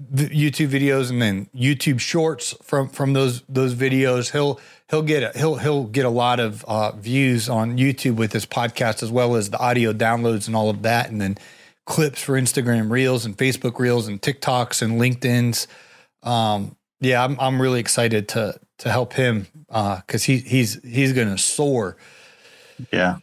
YouTube 0.01 0.69
videos 0.69 1.11
and 1.11 1.21
then 1.21 1.47
YouTube 1.55 1.99
shorts 1.99 2.55
from 2.63 2.89
from 2.89 3.15
those 3.15 3.43
those 3.49 3.75
videos. 3.75 4.31
He'll 4.31 4.61
he'll 4.89 5.03
get 5.03 5.23
a, 5.35 5.39
he'll 5.39 5.57
he'll 5.57 5.85
get 5.85 6.05
a 6.05 6.11
lot 6.11 6.39
of 6.39 6.65
uh, 6.67 6.93
views 6.93 7.49
on 7.49 7.79
YouTube 7.79 8.15
with 8.15 8.33
his 8.33 8.47
podcast 8.47 9.03
as 9.03 9.11
well 9.11 9.35
as 9.35 9.51
the 9.51 9.59
audio 9.59 9.93
downloads 9.93 10.47
and 10.47 10.55
all 10.55 10.71
of 10.71 10.83
that, 10.83 11.11
and 11.11 11.21
then 11.21 11.37
clips 11.85 12.23
for 12.23 12.35
Instagram 12.35 12.91
Reels 12.91 13.27
and 13.27 13.37
Facebook 13.37 13.79
Reels 13.81 14.07
and 14.07 14.23
TikToks 14.23 14.83
and 14.83 15.01
LinkedIn's. 15.01 15.67
Um, 16.23 16.77
yeah, 17.01 17.25
I'm 17.25 17.37
I'm 17.41 17.61
really 17.61 17.81
excited 17.81 18.29
to 18.29 18.59
to 18.79 18.91
help 18.93 19.15
him 19.15 19.49
because 19.67 20.23
uh, 20.23 20.27
he 20.27 20.39
he's 20.39 20.81
he's 20.85 21.13
gonna 21.13 21.39
soar. 21.39 21.97
Yeah. 22.93 23.19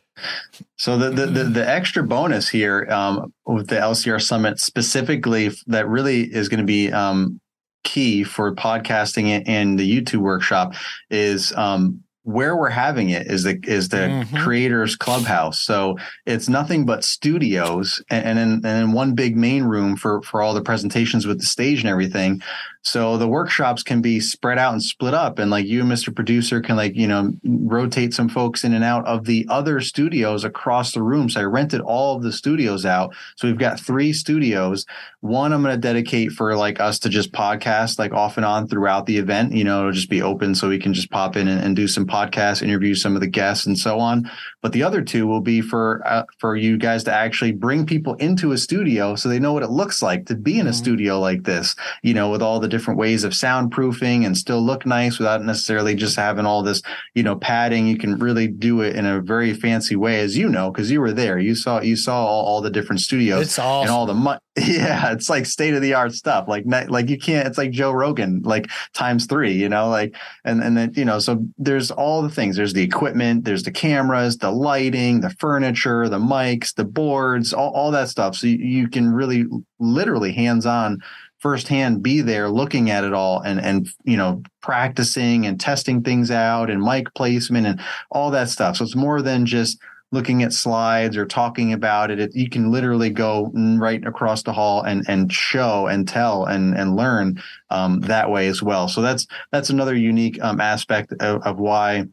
So 0.77 0.97
the, 0.97 1.09
the, 1.09 1.25
the 1.25 1.43
the 1.43 1.69
extra 1.69 2.03
bonus 2.03 2.47
here 2.47 2.87
um, 2.89 3.33
with 3.45 3.67
the 3.67 3.75
LCR 3.75 4.21
Summit 4.21 4.59
specifically 4.59 5.51
that 5.67 5.87
really 5.87 6.23
is 6.23 6.47
going 6.47 6.59
to 6.59 6.65
be 6.65 6.91
um, 6.91 7.39
key 7.83 8.23
for 8.23 8.53
podcasting 8.55 9.43
and 9.47 9.77
the 9.77 9.89
YouTube 9.89 10.19
workshop 10.19 10.73
is 11.09 11.51
um, 11.53 12.03
where 12.25 12.55
we're 12.57 12.69
having 12.69 13.09
it 13.09 13.27
is 13.27 13.43
the 13.43 13.59
is 13.67 13.89
the 13.89 13.97
mm-hmm. 13.97 14.37
creators 14.37 14.95
clubhouse 14.95 15.61
so 15.61 15.95
it's 16.25 16.49
nothing 16.49 16.85
but 16.85 17.03
studios 17.03 18.03
and, 18.09 18.25
and 18.25 18.37
then 18.37 18.51
and 18.53 18.63
then 18.63 18.91
one 18.91 19.13
big 19.13 19.37
main 19.37 19.63
room 19.63 19.95
for 19.95 20.21
for 20.23 20.41
all 20.41 20.53
the 20.53 20.61
presentations 20.61 21.27
with 21.27 21.39
the 21.39 21.45
stage 21.45 21.79
and 21.79 21.89
everything 21.89 22.41
so 22.85 23.17
the 23.17 23.27
workshops 23.27 23.81
can 23.81 23.99
be 23.99 24.19
spread 24.19 24.59
out 24.59 24.73
and 24.73 24.81
split 24.81 25.15
up. 25.15 25.39
And 25.39 25.49
like 25.49 25.65
you, 25.65 25.81
Mr. 25.83 26.13
Producer, 26.13 26.61
can 26.61 26.75
like, 26.75 26.95
you 26.95 27.07
know, 27.07 27.33
rotate 27.43 28.13
some 28.13 28.29
folks 28.29 28.63
in 28.63 28.75
and 28.75 28.83
out 28.83 29.03
of 29.07 29.25
the 29.25 29.47
other 29.49 29.81
studios 29.81 30.43
across 30.43 30.91
the 30.91 31.01
room. 31.01 31.27
So 31.27 31.41
I 31.41 31.45
rented 31.45 31.81
all 31.81 32.15
of 32.15 32.21
the 32.21 32.31
studios 32.31 32.85
out. 32.85 33.15
So 33.37 33.47
we've 33.47 33.57
got 33.57 33.79
three 33.79 34.13
studios. 34.13 34.85
One 35.21 35.51
I'm 35.51 35.63
going 35.63 35.73
to 35.73 35.81
dedicate 35.81 36.31
for 36.33 36.55
like 36.55 36.79
us 36.79 36.99
to 36.99 37.09
just 37.09 37.31
podcast 37.31 37.97
like 37.97 38.13
off 38.13 38.37
and 38.37 38.45
on 38.45 38.67
throughout 38.67 39.07
the 39.07 39.17
event. 39.17 39.53
You 39.53 39.63
know, 39.63 39.79
it'll 39.79 39.91
just 39.91 40.09
be 40.09 40.21
open 40.21 40.53
so 40.53 40.69
we 40.69 40.77
can 40.77 40.93
just 40.93 41.09
pop 41.09 41.35
in 41.35 41.47
and, 41.47 41.59
and 41.59 41.75
do 41.75 41.87
some 41.87 42.05
podcasts, 42.15 42.61
interview 42.61 42.95
some 42.95 43.15
of 43.15 43.21
the 43.21 43.27
guests 43.27 43.65
and 43.65 43.77
so 43.77 43.99
on. 43.99 44.29
But 44.61 44.71
the 44.71 44.83
other 44.83 45.01
two 45.01 45.27
will 45.27 45.41
be 45.41 45.61
for 45.61 46.01
uh, 46.05 46.23
for 46.39 46.55
you 46.55 46.77
guys 46.77 47.03
to 47.03 47.13
actually 47.13 47.51
bring 47.51 47.85
people 47.85 48.15
into 48.15 48.51
a 48.51 48.57
studio 48.57 49.15
so 49.15 49.29
they 49.29 49.39
know 49.39 49.53
what 49.53 49.63
it 49.63 49.69
looks 49.69 50.01
like 50.01 50.25
to 50.27 50.35
be 50.35 50.59
in 50.59 50.67
a 50.67 50.69
mm-hmm. 50.69 50.77
studio 50.77 51.19
like 51.19 51.43
this, 51.43 51.75
you 52.03 52.13
know, 52.13 52.29
with 52.29 52.41
all 52.41 52.59
the 52.59 52.67
different 52.67 52.99
ways 52.99 53.23
of 53.23 53.33
soundproofing 53.33 54.25
and 54.25 54.37
still 54.37 54.61
look 54.61 54.85
nice 54.85 55.19
without 55.19 55.43
necessarily 55.43 55.95
just 55.95 56.15
having 56.15 56.45
all 56.45 56.63
this, 56.63 56.81
you 57.13 57.23
know, 57.23 57.35
padding. 57.35 57.87
You 57.87 57.97
can 57.97 58.17
really 58.17 58.47
do 58.47 58.81
it 58.81 58.95
in 58.95 59.05
a 59.05 59.21
very 59.21 59.53
fancy 59.53 59.95
way, 59.95 60.19
as 60.21 60.37
you 60.37 60.49
know, 60.49 60.71
because 60.71 60.89
you 60.89 61.01
were 61.01 61.13
there. 61.13 61.37
You 61.37 61.55
saw 61.55 61.81
you 61.81 61.95
saw 61.95 62.25
all, 62.25 62.45
all 62.45 62.61
the 62.61 62.71
different 62.71 63.01
studios 63.01 63.59
awesome. 63.59 63.81
and 63.81 63.91
all 63.91 64.05
the 64.05 64.13
money. 64.13 64.39
Yeah, 64.65 65.11
it's 65.11 65.29
like 65.29 65.45
state 65.45 65.73
of 65.73 65.81
the 65.81 65.95
art 65.95 66.13
stuff. 66.13 66.47
Like 66.47 66.63
like 66.65 67.09
you 67.09 67.17
can't. 67.17 67.45
It's 67.45 67.57
like 67.57 67.71
Joe 67.71 67.91
Rogan, 67.91 68.41
like 68.43 68.69
times 68.93 69.25
three. 69.25 69.51
You 69.51 69.67
know, 69.67 69.89
like 69.89 70.15
and 70.45 70.63
and 70.63 70.77
then 70.77 70.93
you 70.95 71.03
know. 71.03 71.19
So 71.19 71.45
there's 71.57 71.91
all 71.91 72.21
the 72.21 72.29
things. 72.29 72.55
There's 72.55 72.71
the 72.71 72.81
equipment. 72.81 73.43
There's 73.43 73.63
the 73.63 73.71
cameras, 73.71 74.37
the 74.37 74.51
lighting, 74.51 75.19
the 75.19 75.29
furniture, 75.31 76.07
the 76.07 76.19
mics, 76.19 76.73
the 76.73 76.85
boards, 76.85 77.51
all, 77.51 77.71
all 77.71 77.91
that 77.91 78.07
stuff. 78.07 78.37
So 78.37 78.47
you, 78.47 78.57
you 78.57 78.87
can 78.87 79.11
really, 79.11 79.45
literally, 79.79 80.31
hands 80.31 80.65
on 80.65 80.99
firsthand 81.39 82.01
be 82.01 82.21
there 82.21 82.49
looking 82.49 82.89
at 82.89 83.03
it 83.03 83.13
all 83.13 83.41
and 83.41 83.59
and 83.59 83.89
you 84.05 84.15
know 84.15 84.41
practicing 84.61 85.45
and 85.45 85.59
testing 85.59 86.01
things 86.01 86.31
out 86.31 86.71
and 86.71 86.81
mic 86.81 87.13
placement 87.13 87.67
and 87.67 87.79
all 88.09 88.31
that 88.31 88.49
stuff 88.49 88.77
so 88.77 88.83
it's 88.83 88.95
more 88.95 89.21
than 89.21 89.45
just 89.45 89.77
looking 90.15 90.41
at 90.41 90.51
slides 90.51 91.15
or 91.15 91.25
talking 91.25 91.73
about 91.73 92.09
it, 92.09 92.19
it 92.19 92.35
you 92.35 92.49
can 92.49 92.71
literally 92.71 93.11
go 93.11 93.51
right 93.53 94.03
across 94.07 94.41
the 94.41 94.53
hall 94.53 94.81
and 94.81 95.05
and 95.07 95.31
show 95.31 95.85
and 95.85 96.07
tell 96.07 96.45
and 96.45 96.75
and 96.75 96.95
learn 96.95 97.39
um, 97.69 97.99
that 98.01 98.31
way 98.31 98.47
as 98.47 98.63
well 98.63 98.87
so 98.87 99.01
that's 99.01 99.27
that's 99.51 99.69
another 99.69 99.95
unique 99.95 100.41
um, 100.43 100.59
aspect 100.59 101.13
of, 101.19 101.43
of 101.43 101.59
why 101.59 102.05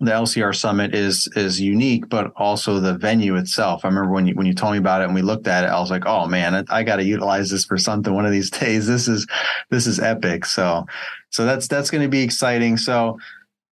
the 0.00 0.10
LCR 0.10 0.54
summit 0.54 0.94
is 0.94 1.28
is 1.36 1.60
unique, 1.60 2.08
but 2.08 2.32
also 2.36 2.80
the 2.80 2.94
venue 2.98 3.36
itself. 3.36 3.84
I 3.84 3.88
remember 3.88 4.12
when 4.12 4.26
you 4.26 4.34
when 4.34 4.46
you 4.46 4.52
told 4.52 4.72
me 4.72 4.78
about 4.78 5.00
it 5.00 5.04
and 5.04 5.14
we 5.14 5.22
looked 5.22 5.46
at 5.46 5.64
it, 5.64 5.68
I 5.68 5.80
was 5.80 5.90
like, 5.90 6.04
oh 6.06 6.26
man, 6.26 6.54
I, 6.54 6.64
I 6.68 6.82
got 6.82 6.96
to 6.96 7.04
utilize 7.04 7.50
this 7.50 7.64
for 7.64 7.78
something 7.78 8.12
one 8.12 8.26
of 8.26 8.32
these 8.32 8.50
days. 8.60 8.86
This 8.86 9.08
is 9.08 9.26
this 9.70 9.86
is 9.86 9.98
epic. 9.98 10.44
So 10.44 10.86
so 11.30 11.46
that's 11.46 11.66
that's 11.66 11.90
going 11.90 12.02
to 12.02 12.08
be 12.08 12.22
exciting. 12.22 12.76
So 12.76 13.18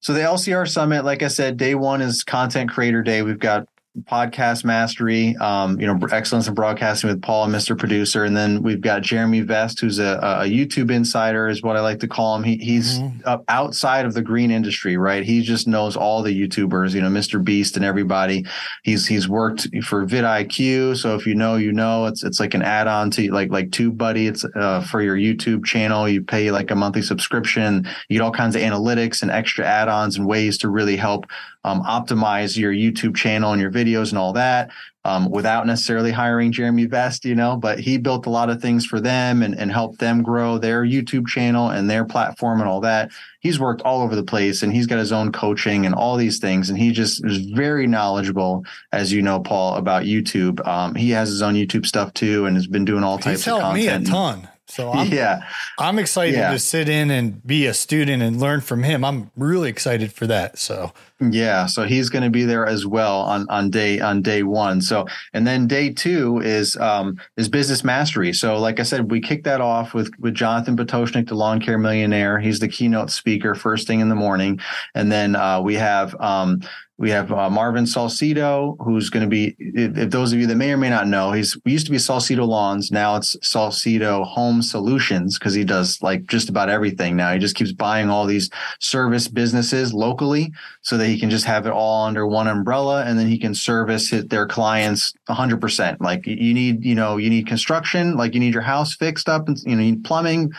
so 0.05 0.13
the 0.13 0.21
LCR 0.21 0.69
summit, 0.69 1.07
like 1.07 1.23
I 1.23 1.29
said, 1.29 1.57
day 1.57 1.75
one 1.75 2.03
is 2.03 2.25
content 2.25 2.71
creator 2.71 3.03
day. 3.03 3.23
We've 3.23 3.39
got 3.39 3.67
podcast 4.03 4.65
mastery, 4.65 5.37
um, 5.37 5.81
you 5.81 5.87
know, 5.87 5.99
excellence 6.11 6.49
in 6.49 6.55
broadcasting 6.55 7.09
with 7.09 7.23
Paul, 7.23 7.47
Mr. 7.47 7.79
Producer, 7.79 8.25
and 8.25 8.37
then 8.37 8.63
we've 8.63 8.81
got 8.81 9.03
Jeremy 9.03 9.41
Vest, 9.43 9.81
who's 9.81 10.01
a, 10.01 10.19
a 10.43 10.45
YouTube 10.47 10.91
insider, 10.91 11.49
is 11.49 11.63
what 11.63 11.77
I 11.77 11.81
like 11.81 12.01
to 12.01 12.09
call 12.09 12.35
him. 12.35 12.43
He, 12.43 12.57
he's 12.57 12.99
mm-hmm. 12.99 13.43
outside 13.47 14.05
of 14.05 14.15
the 14.15 14.23
green 14.23 14.51
industry, 14.51 14.97
right? 14.97 15.23
He 15.23 15.43
just 15.43 15.69
knows 15.69 15.97
all 15.97 16.23
the 16.23 16.33
YouTubers, 16.33 16.93
you 16.93 17.01
know, 17.01 17.09
Mr. 17.09 17.43
Beast 17.43 17.77
and 17.77 17.85
everybody. 17.85 18.45
He's 18.83 19.07
he's 19.07 19.29
worked 19.29 19.69
for 19.85 20.05
vidIQ, 20.05 20.97
so 20.97 21.15
if 21.15 21.27
you 21.27 21.35
know, 21.35 21.57
you 21.57 21.73
know. 21.73 22.07
It's 22.07 22.25
it's 22.25 22.41
like 22.41 22.55
an 22.55 22.63
add-on 22.63 23.11
to 23.13 23.33
like 23.33 23.51
like 23.51 23.71
TubeBuddy. 23.71 24.29
It's 24.29 24.45
uh, 24.57 24.83
for 24.83 25.03
your 25.03 25.17
YouTube 25.17 25.65
channel. 25.65 26.09
You 26.09 26.23
pay 26.23 26.51
like 26.51 26.71
a 26.71 26.75
monthly 26.75 27.03
subscription. 27.03 27.87
You 28.09 28.19
get 28.19 28.25
all 28.25 28.33
kinds 28.33 28.57
of 28.57 28.63
analytics 28.63 29.23
and 29.23 29.31
extra 29.31 29.65
add-ons 29.65 30.17
and 30.17 30.27
ways 30.27 30.59
to 30.59 30.69
really 30.69 30.97
help 30.97 31.27
um, 31.65 31.83
optimize 31.83 32.57
your 32.57 32.73
YouTube 32.73 33.17
channel 33.17 33.53
and 33.53 33.61
your 33.61 33.71
videos 33.85 34.11
and 34.11 34.19
all 34.19 34.33
that 34.33 34.71
um, 35.05 35.31
without 35.31 35.67
necessarily 35.67 36.11
hiring 36.11 36.51
Jeremy 36.51 36.87
Vest, 36.87 37.25
you 37.25 37.35
know, 37.35 37.57
but 37.57 37.79
he 37.79 37.99
built 37.99 38.27
a 38.27 38.31
lot 38.31 38.49
of 38.49 38.63
things 38.63 38.87
for 38.87 39.01
them 39.01 39.43
and, 39.43 39.55
and 39.59 39.71
helped 39.71 39.99
them 39.99 40.23
grow 40.23 40.57
their 40.57 40.83
YouTube 40.83 41.27
channel 41.27 41.69
and 41.69 41.91
their 41.91 42.05
platform 42.05 42.61
and 42.61 42.69
all 42.69 42.81
that. 42.81 43.11
He's 43.41 43.61
worked 43.61 43.83
all 43.83 44.01
over 44.01 44.17
the 44.17 44.23
place 44.23 44.63
and 44.63 44.73
he's 44.73 44.87
got 44.87 44.99
his 44.99 45.13
own 45.13 45.31
coaching 45.31 45.85
and 45.85 45.95
all 45.95 46.17
these 46.17 46.39
things. 46.39 46.71
And 46.71 46.79
he 46.79 46.91
just 46.91 47.25
is 47.27 47.39
very 47.51 47.87
knowledgeable, 47.87 48.65
as 48.93 49.13
you 49.13 49.21
know, 49.21 49.41
Paul, 49.41 49.77
about 49.77 50.05
YouTube. 50.05 50.67
Um, 50.67 50.95
he 50.95 51.11
has 51.11 51.29
his 51.29 51.43
own 51.43 51.55
YouTube 51.55 51.85
stuff 51.85 52.15
too 52.15 52.47
and 52.47 52.57
has 52.57 52.67
been 52.67 52.87
doing 52.87 53.05
all 53.05 53.19
types 53.19 53.45
he's 53.45 53.53
of 53.53 53.61
content. 53.61 54.05
me 54.05 54.09
a 54.09 54.11
ton. 54.11 54.49
So 54.67 54.91
I'm, 54.95 55.13
yeah, 55.13 55.43
I'm 55.79 55.99
excited 55.99 56.37
yeah. 56.37 56.51
to 56.51 56.59
sit 56.59 56.89
in 56.89 57.11
and 57.11 57.47
be 57.47 57.67
a 57.67 57.75
student 57.75 58.23
and 58.23 58.41
learn 58.41 58.63
from 58.63 58.83
him. 58.83 59.05
I'm 59.05 59.31
really 59.37 59.69
excited 59.69 60.15
for 60.15 60.27
that. 60.29 60.59
So 60.59 60.95
yeah, 61.21 61.67
so 61.67 61.85
he's 61.85 62.09
going 62.09 62.25
to 62.25 62.31
be 62.31 62.45
there 62.45 62.67
as 62.67 62.87
well 62.87 63.21
on 63.21 63.47
on 63.49 63.71
day 63.71 64.01
on 64.01 64.21
day 64.21 64.43
one. 64.43 64.81
So 64.81 65.07
and 65.33 65.47
then 65.47 65.69
day 65.69 65.91
two 65.91 66.41
is 66.41 66.77
um 66.77 67.21
is 67.37 67.49
business 67.49 67.85
mastery. 67.85 68.33
So 68.33 68.59
like 68.59 68.81
I 68.81 68.83
said, 68.83 69.11
we 69.11 69.21
kicked 69.21 69.45
that 69.45 69.61
off 69.61 69.95
with 69.95 70.11
with 70.19 70.35
Jonathan 70.35 70.77
Potashnik, 70.77 71.29
the 71.29 71.37
lawn 71.37 71.61
care 71.61 71.79
millionaire. 71.79 72.41
He's 72.41 72.59
the 72.59 72.69
keynote 72.69 73.11
speaker 73.11 73.55
first 73.55 73.87
thing 73.87 74.01
in 74.01 74.09
the 74.09 74.17
morning, 74.17 74.59
and 74.95 75.11
then 75.11 75.37
uh, 75.37 75.61
we 75.61 75.75
have 75.75 76.21
um 76.21 76.61
we 76.97 77.11
have 77.11 77.33
uh, 77.33 77.51
Marvin 77.51 77.85
Salcido, 77.85 78.77
who's 78.81 79.11
going 79.11 79.25
to 79.25 79.29
be, 79.29 79.57
if, 79.59 80.11
those 80.11 80.33
of 80.33 80.39
you 80.39 80.47
that 80.47 80.55
may 80.55 80.71
or 80.71 80.77
may 80.77 80.89
not 80.89 81.09
know, 81.09 81.33
he's 81.33 81.59
we 81.65 81.73
used 81.73 81.87
to 81.87 81.91
be 81.91 81.99
Salcido 81.99 82.47
Lawns. 82.47 82.93
Now 82.93 83.17
it's 83.17 83.37
Salcido 83.39 84.25
Home 84.25 84.63
Solutions 84.63 85.37
because 85.37 85.55
he 85.55 85.65
does 85.65 86.01
like 86.03 86.27
just 86.27 86.49
about 86.49 86.69
everything 86.69 87.17
now. 87.17 87.33
He 87.33 87.41
just 87.41 87.57
keeps 87.57 87.73
buying 87.73 88.11
all 88.11 88.27
these 88.27 88.49
service 88.79 89.27
businesses 89.27 89.93
locally 89.93 90.53
so 90.83 90.97
that 91.05 91.11
he 91.11 91.21
can 91.21 91.29
just 91.29 91.45
have 91.45 91.67
it 91.67 91.73
all 91.73 92.07
under 92.07 92.27
one 92.27 92.49
umbrella 92.49 93.05
and 93.05 93.19
then 93.19 93.27
he 93.27 93.39
can 93.39 93.55
service 93.55 94.09
his, 94.09 94.25
their 94.27 94.47
clients 94.47 95.13
100%. 95.29 95.99
Like 96.01 96.27
you 96.27 96.55
need, 96.55 96.83
you 96.83 96.95
know, 96.95 97.19
you 97.19 97.29
need 97.29 97.47
construction, 97.47 98.17
like 98.17 98.33
you 98.33 98.41
need 98.41 98.55
your 98.55 98.63
house 98.63 98.95
fixed 98.95 99.29
up 99.29 99.47
and, 99.47 99.59
you 99.67 99.77
need 99.77 100.03
plumbing, 100.03 100.51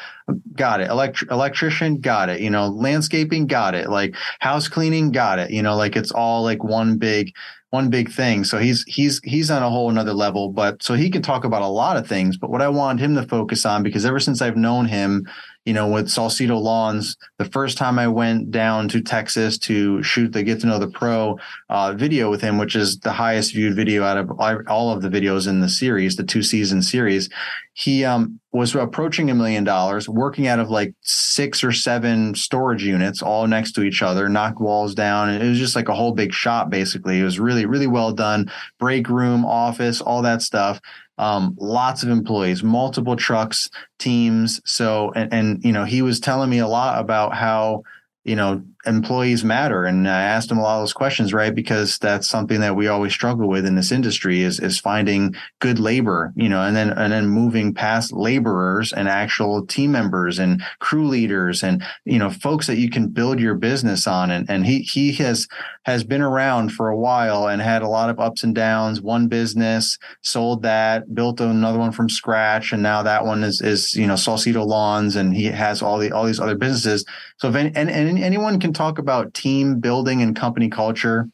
got 0.54 0.82
it. 0.82 0.90
Elect- 0.92 1.26
electrician, 1.32 2.00
got 2.00 2.30
it. 2.30 2.42
You 2.42 2.52
know, 2.52 2.68
landscaping, 2.68 3.48
got 3.48 3.74
it. 3.74 3.90
Like 3.90 4.16
house 4.40 4.68
cleaning, 4.68 5.12
got 5.12 5.40
it. 5.40 5.50
You 5.50 5.64
know, 5.64 5.76
like 5.76 5.96
it's 5.96 6.12
all 6.12 6.44
like 6.44 6.64
one 6.64 6.98
big 6.98 7.34
one 7.72 7.90
big 7.90 8.10
thing. 8.12 8.44
So 8.44 8.60
he's 8.60 8.84
he's 8.88 9.20
he's 9.24 9.50
on 9.50 9.64
a 9.64 9.70
whole 9.70 9.90
another 9.90 10.14
level. 10.14 10.50
But 10.50 10.84
so 10.84 10.94
he 10.94 11.10
can 11.10 11.24
talk 11.24 11.44
about 11.44 11.64
a 11.64 11.68
lot 11.68 11.98
of 11.98 12.08
things. 12.08 12.38
But 12.38 12.52
what 12.52 12.62
I 12.62 12.70
want 12.70 13.00
him 13.00 13.16
to 13.16 13.24
focus 13.24 13.66
on, 13.66 13.84
because 13.84 14.06
ever 14.06 14.20
since 14.20 14.42
I've 14.42 14.56
known 14.56 14.86
him, 14.86 15.28
you 15.66 15.74
know, 15.74 15.88
with 15.88 16.08
Salcido 16.08 16.62
Lawns, 16.62 17.18
the 17.40 17.46
first 17.46 17.78
time 17.78 17.98
I 17.98 18.08
went 18.08 18.52
down 18.52 18.88
to 18.90 19.02
Texas 19.02 19.58
to 19.60 20.02
shoot 20.04 20.32
the 20.32 20.44
Get 20.44 20.62
to 20.62 20.68
Know 20.68 20.78
the 20.78 20.88
Pro 20.88 21.40
uh, 21.70 21.94
video 21.94 22.30
with 22.30 22.42
him, 22.42 22.60
which 22.60 22.76
is 22.76 23.00
the 23.00 23.12
highest 23.12 23.54
viewed 23.54 23.76
video 23.76 24.04
out 24.04 24.18
of 24.18 24.32
all 24.68 24.92
of 24.92 25.02
the 25.02 25.10
videos 25.10 25.48
in 25.48 25.62
the 25.62 25.70
series, 25.70 26.16
the 26.16 26.24
two 26.24 26.44
season 26.44 26.84
series, 26.84 27.30
he 27.78 28.06
um, 28.06 28.40
was 28.54 28.74
approaching 28.74 29.30
a 29.30 29.36
million 29.36 29.66
dollars, 29.66 30.08
working 30.08 30.48
out 30.48 30.60
of 30.60 30.70
like 30.70 30.94
six 31.02 31.62
or 31.62 31.74
seven 31.74 32.34
storage 32.34 32.86
units 32.86 33.22
all 33.22 33.48
next 33.48 33.74
to 33.74 33.82
each 33.82 34.02
other, 34.02 34.30
knocked 34.30 34.62
walls 34.62 34.96
down. 34.96 35.28
And 35.28 35.44
it 35.44 35.50
was 35.50 35.60
just 35.60 35.76
like 35.76 35.90
a 35.90 35.94
whole 35.94 36.14
big 36.14 36.32
shop, 36.32 36.70
basically. 36.70 37.20
It 37.20 37.26
was 37.26 37.38
really, 37.38 37.66
really 37.66 37.88
well 37.88 38.14
done. 38.14 38.50
Break 38.80 39.10
room, 39.10 39.44
office, 39.44 40.00
all 40.00 40.22
that 40.22 40.42
stuff 40.42 40.80
um, 41.18 41.56
lots 41.60 42.04
of 42.04 42.10
employees, 42.10 42.64
multiple 42.64 43.16
trucks, 43.16 43.70
teams. 44.00 44.62
So, 44.66 45.12
and, 45.16 45.34
and, 45.34 45.64
you 45.64 45.72
know, 45.72 45.86
he 45.86 46.02
was 46.02 46.20
telling 46.20 46.50
me 46.50 46.60
a 46.60 46.68
lot 46.68 47.00
about 47.00 47.34
how, 47.36 47.84
you 48.24 48.36
know, 48.36 48.64
employees 48.88 49.44
matter. 49.44 49.86
And 49.86 50.10
I 50.10 50.24
asked 50.24 50.50
him 50.50 50.58
a 50.58 50.62
lot 50.64 50.78
of 50.78 50.82
those 50.82 50.94
questions, 50.94 51.32
right? 51.32 51.54
Because 51.54 52.00
that's 52.00 52.28
something 52.28 52.60
that 52.60 52.76
we 52.76 52.88
always 52.88 53.14
struggle 53.14 53.48
with 53.48 53.68
in 53.68 53.76
this 53.76 53.92
industry 53.92 54.42
is, 54.42 54.60
is 54.60 54.80
finding 54.80 55.36
good 55.60 55.78
labor, 55.78 56.34
you 56.36 56.50
know, 56.50 56.62
and 56.62 56.76
then, 56.76 56.90
and 56.90 57.14
then 57.14 57.28
moving 57.28 57.74
past 57.74 58.12
laborers 58.12 58.92
and 58.92 59.08
actual 59.08 59.66
team 59.66 59.92
members 59.92 60.40
and 60.40 60.64
crew 60.80 61.08
leaders 61.08 61.64
and, 61.64 61.84
you 62.04 62.18
know, 62.18 62.32
folks 62.32 62.66
that 62.66 62.78
you 62.78 62.90
can 62.90 63.10
build 63.10 63.40
your 63.40 63.56
business 63.56 64.08
on. 64.08 64.32
And, 64.32 64.50
and 64.50 64.66
he, 64.66 64.80
he 64.80 65.14
has, 65.14 65.48
has 65.86 66.04
been 66.04 66.22
around 66.22 66.72
for 66.72 66.90
a 66.90 66.98
while 66.98 67.48
and 67.48 67.62
had 67.62 67.84
a 67.84 67.88
lot 67.88 68.10
of 68.10 68.20
ups 68.20 68.44
and 68.44 68.56
downs, 68.56 69.02
one 69.02 69.28
business, 69.28 69.98
sold 70.22 70.64
that, 70.64 71.14
built 71.14 71.40
another 71.40 71.78
one 71.78 71.92
from 71.92 72.10
scratch. 72.10 72.74
And 72.74 72.82
now 72.82 73.04
that 73.04 73.24
one 73.24 73.44
is, 73.44 73.62
is, 73.62 73.94
you 73.94 74.08
know, 74.08 74.16
Salcido 74.16 74.66
Lawns 74.66 75.16
and 75.16 75.36
he 75.36 75.46
has 75.46 75.84
all 75.84 76.00
the, 76.00 76.12
all 76.12 76.26
these 76.26 76.40
other 76.40 76.56
businesses. 76.56 77.06
So 77.38 77.50
if 77.50 77.56
any, 77.56 77.72
and, 77.76 77.90
and 77.90 78.18
anyone 78.18 78.60
can 78.60 78.74
talk 78.74 78.98
about 78.98 79.36
team 79.36 79.80
building 79.80 80.24
and 80.24 80.36
company 80.36 80.70
culture, 80.70 81.30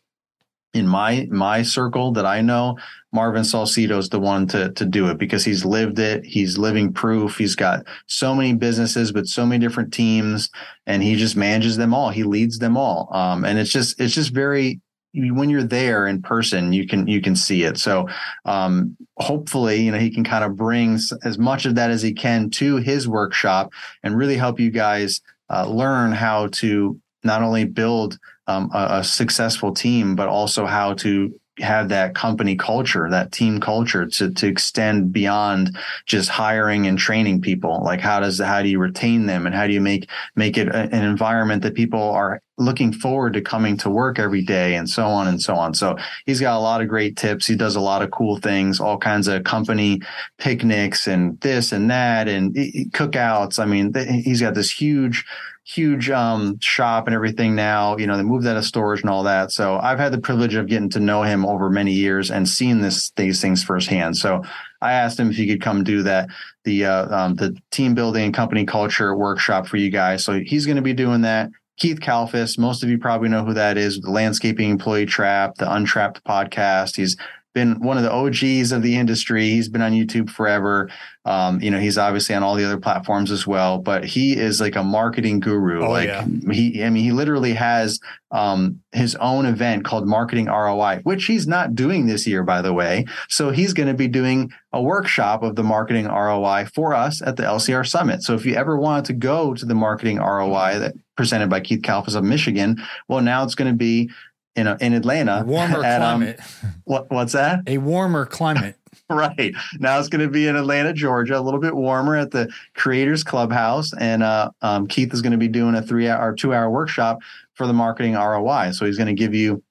in 0.74 0.88
my 0.88 1.28
my 1.30 1.62
circle 1.64 2.14
that 2.14 2.26
I 2.26 2.42
know, 2.42 2.78
Marvin 3.14 3.44
Salcido 3.44 3.98
is 3.98 4.10
the 4.10 4.20
one 4.20 4.48
to 4.48 4.72
to 4.72 4.86
do 4.86 5.08
it 5.08 5.18
because 5.18 5.44
he's 5.44 5.66
lived 5.66 6.00
it. 6.00 6.26
He's 6.26 6.58
living 6.58 6.94
proof. 6.94 7.38
He's 7.38 7.56
got 7.56 7.86
so 8.08 8.34
many 8.34 8.54
businesses 8.54 9.14
with 9.14 9.28
so 9.28 9.46
many 9.46 9.66
different 9.66 9.94
teams, 9.94 10.50
and 10.88 11.04
he 11.04 11.16
just 11.16 11.36
manages 11.36 11.78
them 11.78 11.94
all. 11.94 12.10
He 12.10 12.24
leads 12.24 12.60
them 12.60 12.78
all, 12.78 13.10
um, 13.14 13.44
and 13.44 13.60
it's 13.60 13.72
just 13.72 14.00
it's 14.00 14.14
just 14.14 14.34
very 14.34 14.80
when 15.14 15.50
you're 15.50 15.62
there 15.62 16.08
in 16.08 16.22
person 16.22 16.72
you 16.72 16.88
can 16.88 17.06
you 17.06 17.20
can 17.20 17.36
see 17.36 17.64
it 17.64 17.78
so 17.78 18.08
um, 18.46 18.96
hopefully 19.18 19.82
you 19.82 19.92
know 19.92 19.98
he 19.98 20.10
can 20.10 20.24
kind 20.24 20.46
of 20.46 20.56
bring 20.56 20.98
as 21.26 21.38
much 21.38 21.66
of 21.66 21.76
that 21.76 21.92
as 21.92 22.02
he 22.02 22.14
can 22.14 22.50
to 22.50 22.78
his 22.78 23.10
workshop 23.10 23.74
and 24.04 24.16
really 24.16 24.38
help 24.38 24.58
you 24.58 24.72
guys 24.72 25.20
uh, 25.50 25.68
learn 25.68 26.14
how 26.14 26.48
to 26.48 26.98
not 27.24 27.44
only 27.44 27.66
build 27.66 28.18
um, 28.48 28.70
a, 28.74 29.00
a, 29.00 29.04
successful 29.04 29.74
team, 29.74 30.16
but 30.16 30.28
also 30.28 30.66
how 30.66 30.94
to 30.96 31.40
have 31.62 31.90
that 31.90 32.16
company 32.16 32.56
culture, 32.56 33.10
that 33.10 33.32
team 33.32 33.60
culture 33.60 34.06
to, 34.06 34.32
to 34.32 34.48
extend 34.48 35.12
beyond 35.14 35.78
just 36.06 36.30
hiring 36.30 36.88
and 36.88 36.98
training 36.98 37.42
people. 37.42 37.82
Like 37.84 38.02
how 38.02 38.20
does, 38.20 38.40
how 38.40 38.62
do 38.62 38.70
you 38.70 38.80
retain 38.80 39.26
them 39.26 39.46
and 39.46 39.56
how 39.56 39.68
do 39.68 39.74
you 39.74 39.82
make, 39.82 40.10
make 40.36 40.58
it 40.58 40.68
a, 40.68 40.82
an 40.94 41.04
environment 41.04 41.64
that 41.64 41.76
people 41.76 42.02
are 42.02 42.42
looking 42.58 42.94
forward 42.94 43.34
to 43.34 43.42
coming 43.42 43.76
to 43.78 43.90
work 43.90 44.20
every 44.20 44.44
day 44.44 44.76
and 44.76 44.90
so 44.90 45.06
on 45.06 45.28
and 45.28 45.42
so 45.42 45.56
on. 45.56 45.74
So 45.74 45.98
he's 46.26 46.40
got 46.40 46.58
a 46.58 46.60
lot 46.60 46.82
of 46.82 46.88
great 46.88 47.18
tips. 47.18 47.48
He 47.48 47.56
does 47.56 47.76
a 47.76 47.82
lot 47.82 48.02
of 48.02 48.12
cool 48.12 48.38
things, 48.38 48.80
all 48.80 48.98
kinds 48.98 49.28
of 49.28 49.44
company 49.44 50.02
picnics 50.38 51.08
and 51.08 51.40
this 51.42 51.72
and 51.72 51.90
that 51.90 52.28
and 52.28 52.54
cookouts. 52.92 53.60
I 53.60 53.66
mean, 53.66 53.94
he's 54.24 54.42
got 54.42 54.54
this 54.54 54.72
huge 54.72 55.26
huge 55.74 56.10
um, 56.10 56.60
shop 56.60 57.08
and 57.08 57.16
everything 57.16 57.56
now. 57.56 57.98
You 57.98 58.08
know, 58.08 58.18
they 58.18 58.24
moved 58.24 58.46
out 58.46 58.58
of 58.58 58.66
storage 58.66 59.02
and 59.02 59.10
all 59.10 59.24
that. 59.24 59.52
So 59.52 59.78
I've 59.78 60.00
had 60.00 60.12
the 60.12 60.20
privilege 60.20 60.56
of 60.56 60.68
getting 60.68 60.90
to 60.92 61.00
know 61.00 61.24
him 61.24 61.46
over 61.46 61.70
many 61.70 61.94
years 61.94 62.30
and 62.30 62.48
seeing 62.48 62.82
this 62.82 63.12
these 63.12 63.42
things 63.42 63.64
firsthand. 63.64 64.18
So 64.18 64.44
I 64.82 64.94
asked 64.94 65.20
him 65.20 65.30
if 65.30 65.38
he 65.38 65.48
could 65.48 65.62
come 65.62 65.84
do 65.84 66.04
that 66.04 66.30
the 66.64 66.86
uh, 66.86 67.16
um, 67.16 67.36
the 67.36 67.56
team 67.72 67.94
building 67.94 68.26
and 68.26 68.34
company 68.34 68.66
culture 68.66 69.16
workshop 69.16 69.68
for 69.68 69.78
you 69.78 69.90
guys. 69.90 70.24
So 70.24 70.40
he's 70.40 70.66
going 70.66 70.76
to 70.76 70.82
be 70.82 70.94
doing 70.94 71.22
that. 71.22 71.50
Keith 71.78 72.00
Kalfas, 72.00 72.60
most 72.60 72.84
of 72.84 72.90
you 72.90 73.00
probably 73.00 73.30
know 73.30 73.44
who 73.44 73.54
that 73.54 73.78
is, 73.78 74.00
the 74.02 74.12
Landscaping 74.12 74.70
Employee 74.70 75.08
Trap, 75.08 75.56
the 75.56 75.74
Untrapped 75.74 76.24
podcast. 76.24 76.96
He's 76.96 77.18
been 77.54 77.80
one 77.82 77.98
of 77.98 78.04
the 78.04 78.12
OGs 78.12 78.72
of 78.72 78.82
the 78.82 78.96
industry. 78.96 79.50
He's 79.50 79.70
been 79.70 79.82
on 79.82 79.92
YouTube 79.92 80.30
forever. 80.30 80.90
Um, 81.26 81.62
you 81.62 81.70
know, 81.70 81.80
he's 81.80 81.98
obviously 81.98 82.34
on 82.34 82.44
all 82.44 82.56
the 82.56 82.66
other 82.66 82.80
platforms 82.80 83.30
as 83.30 83.46
well, 83.46 83.78
but 83.78 84.06
he 84.06 84.36
is 84.38 84.60
like 84.60 84.76
a 84.76 84.84
marketing 84.84 85.40
guru. 85.40 85.84
Oh, 85.86 85.92
like 85.92 86.08
yeah. 86.08 86.26
he, 86.52 86.84
I 86.84 86.90
mean, 86.90 87.04
he 87.04 87.12
literally 87.12 87.54
has 87.54 88.00
um, 88.32 88.80
his 88.92 89.16
own 89.16 89.46
event 89.46 89.86
called 89.86 90.08
Marketing 90.08 90.46
ROI, 90.46 91.02
which 91.04 91.26
he's 91.26 91.46
not 91.46 91.76
doing 91.76 92.08
this 92.08 92.26
year, 92.26 92.44
by 92.44 92.62
the 92.62 92.74
way. 92.74 93.06
So 93.30 93.52
he's 93.52 93.74
going 93.74 93.90
to 93.90 93.94
be 93.94 94.08
doing 94.08 94.52
a 94.74 94.82
workshop 94.82 95.44
of 95.44 95.56
the 95.56 95.64
marketing 95.64 96.08
ROI 96.08 96.68
for 96.74 96.94
us 96.94 97.22
at 97.22 97.36
the 97.36 97.44
LCR 97.44 97.88
Summit. 97.88 98.24
So 98.24 98.34
if 98.34 98.46
you 98.46 98.56
ever 98.56 98.78
wanted 98.78 99.06
to 99.06 99.14
go 99.14 99.54
to 99.54 99.66
the 99.66 99.76
marketing 99.76 100.18
ROI 100.18 100.80
that 100.80 100.96
presented 101.18 101.50
by 101.50 101.60
Keith 101.60 101.82
Kalfas 101.82 102.16
of 102.16 102.24
Michigan, 102.24 102.82
well, 103.08 103.22
now 103.22 103.44
it's 103.44 103.56
going 103.56 103.72
to 103.72 103.78
be 103.78 104.10
in 104.56 104.68
a, 104.68 104.78
in 104.82 104.94
Atlanta. 104.94 105.42
A 105.42 105.44
warmer 105.44 105.84
at, 105.84 106.02
um, 106.02 106.22
climate. 106.22 106.40
Um, 106.40 106.74
what 106.84 107.12
what's 107.12 107.34
that? 107.34 107.62
A 107.68 107.78
warmer 107.78 108.26
climate. 108.26 108.76
right 109.10 109.54
now, 109.80 110.00
it's 110.00 110.10
going 110.10 110.26
to 110.26 110.32
be 110.32 110.48
in 110.48 110.56
Atlanta, 110.56 110.94
Georgia, 110.94 111.38
a 111.38 111.42
little 111.42 111.60
bit 111.60 111.76
warmer 111.76 112.16
at 112.16 112.32
the 112.32 112.50
Creators 112.76 113.24
Clubhouse, 113.24 113.94
and 113.94 114.24
uh, 114.24 114.50
um, 114.62 114.88
Keith 114.88 115.14
is 115.14 115.22
going 115.22 115.32
to 115.32 115.38
be 115.38 115.48
doing 115.48 115.76
a 115.76 115.82
three 115.82 116.08
hour, 116.08 116.34
two 116.34 116.54
hour 116.54 116.70
workshop 116.70 117.20
for 117.54 117.68
the 117.68 117.74
marketing 117.74 118.14
ROI. 118.14 118.72
So 118.72 118.86
he's 118.86 118.98
going 118.98 119.08
to 119.08 119.14
give 119.14 119.34
you 119.34 119.64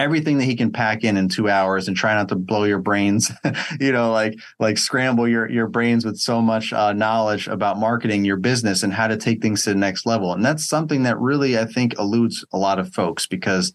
everything 0.00 0.38
that 0.38 0.46
he 0.46 0.56
can 0.56 0.72
pack 0.72 1.04
in 1.04 1.18
in 1.18 1.28
two 1.28 1.50
hours 1.50 1.86
and 1.86 1.96
try 1.96 2.14
not 2.14 2.28
to 2.30 2.34
blow 2.34 2.64
your 2.64 2.78
brains 2.78 3.30
you 3.80 3.92
know 3.92 4.10
like 4.10 4.34
like 4.58 4.78
scramble 4.78 5.28
your 5.28 5.48
your 5.50 5.68
brains 5.68 6.04
with 6.06 6.16
so 6.16 6.40
much 6.40 6.72
uh, 6.72 6.92
knowledge 6.94 7.46
about 7.48 7.78
marketing 7.78 8.24
your 8.24 8.38
business 8.38 8.82
and 8.82 8.94
how 8.94 9.06
to 9.06 9.16
take 9.18 9.42
things 9.42 9.62
to 9.62 9.70
the 9.70 9.76
next 9.76 10.06
level. 10.06 10.32
And 10.32 10.44
that's 10.44 10.66
something 10.66 11.02
that 11.02 11.18
really 11.18 11.58
i 11.58 11.66
think 11.66 11.98
eludes 11.98 12.44
a 12.52 12.58
lot 12.58 12.78
of 12.78 12.92
folks 12.94 13.26
because 13.26 13.72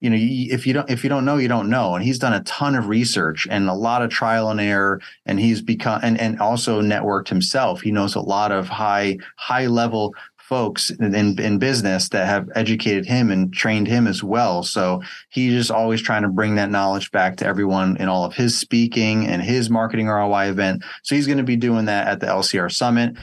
you 0.00 0.08
know 0.08 0.16
if 0.18 0.66
you 0.66 0.72
don't 0.72 0.88
if 0.88 1.04
you 1.04 1.10
don't 1.10 1.26
know 1.26 1.36
you 1.36 1.48
don't 1.48 1.68
know. 1.68 1.94
And 1.94 2.02
he's 2.02 2.18
done 2.18 2.32
a 2.32 2.42
ton 2.44 2.74
of 2.74 2.88
research 2.88 3.46
and 3.50 3.68
a 3.68 3.74
lot 3.74 4.00
of 4.00 4.10
trial 4.10 4.48
and 4.50 4.60
error 4.60 5.02
and 5.26 5.38
he's 5.38 5.60
become 5.60 6.00
and 6.02 6.18
and 6.18 6.40
also 6.40 6.80
networked 6.80 7.28
himself. 7.28 7.82
He 7.82 7.92
knows 7.92 8.14
a 8.14 8.20
lot 8.20 8.52
of 8.52 8.68
high 8.68 9.18
high 9.36 9.66
level 9.66 10.14
folks 10.48 10.88
in, 10.88 11.38
in 11.38 11.58
business 11.58 12.08
that 12.08 12.26
have 12.26 12.48
educated 12.54 13.04
him 13.04 13.30
and 13.30 13.52
trained 13.52 13.86
him 13.86 14.06
as 14.06 14.24
well. 14.24 14.62
So 14.62 15.02
he's 15.28 15.52
just 15.52 15.70
always 15.70 16.00
trying 16.00 16.22
to 16.22 16.28
bring 16.28 16.54
that 16.54 16.70
knowledge 16.70 17.10
back 17.10 17.36
to 17.36 17.46
everyone 17.46 17.98
in 17.98 18.08
all 18.08 18.24
of 18.24 18.34
his 18.34 18.58
speaking 18.58 19.26
and 19.26 19.42
his 19.42 19.68
marketing 19.68 20.08
ROI 20.08 20.48
event. 20.48 20.84
So 21.02 21.14
he's 21.14 21.26
going 21.26 21.38
to 21.38 21.44
be 21.44 21.56
doing 21.56 21.84
that 21.84 22.08
at 22.08 22.20
the 22.20 22.26
LCR 22.26 22.72
Summit. 22.72 23.14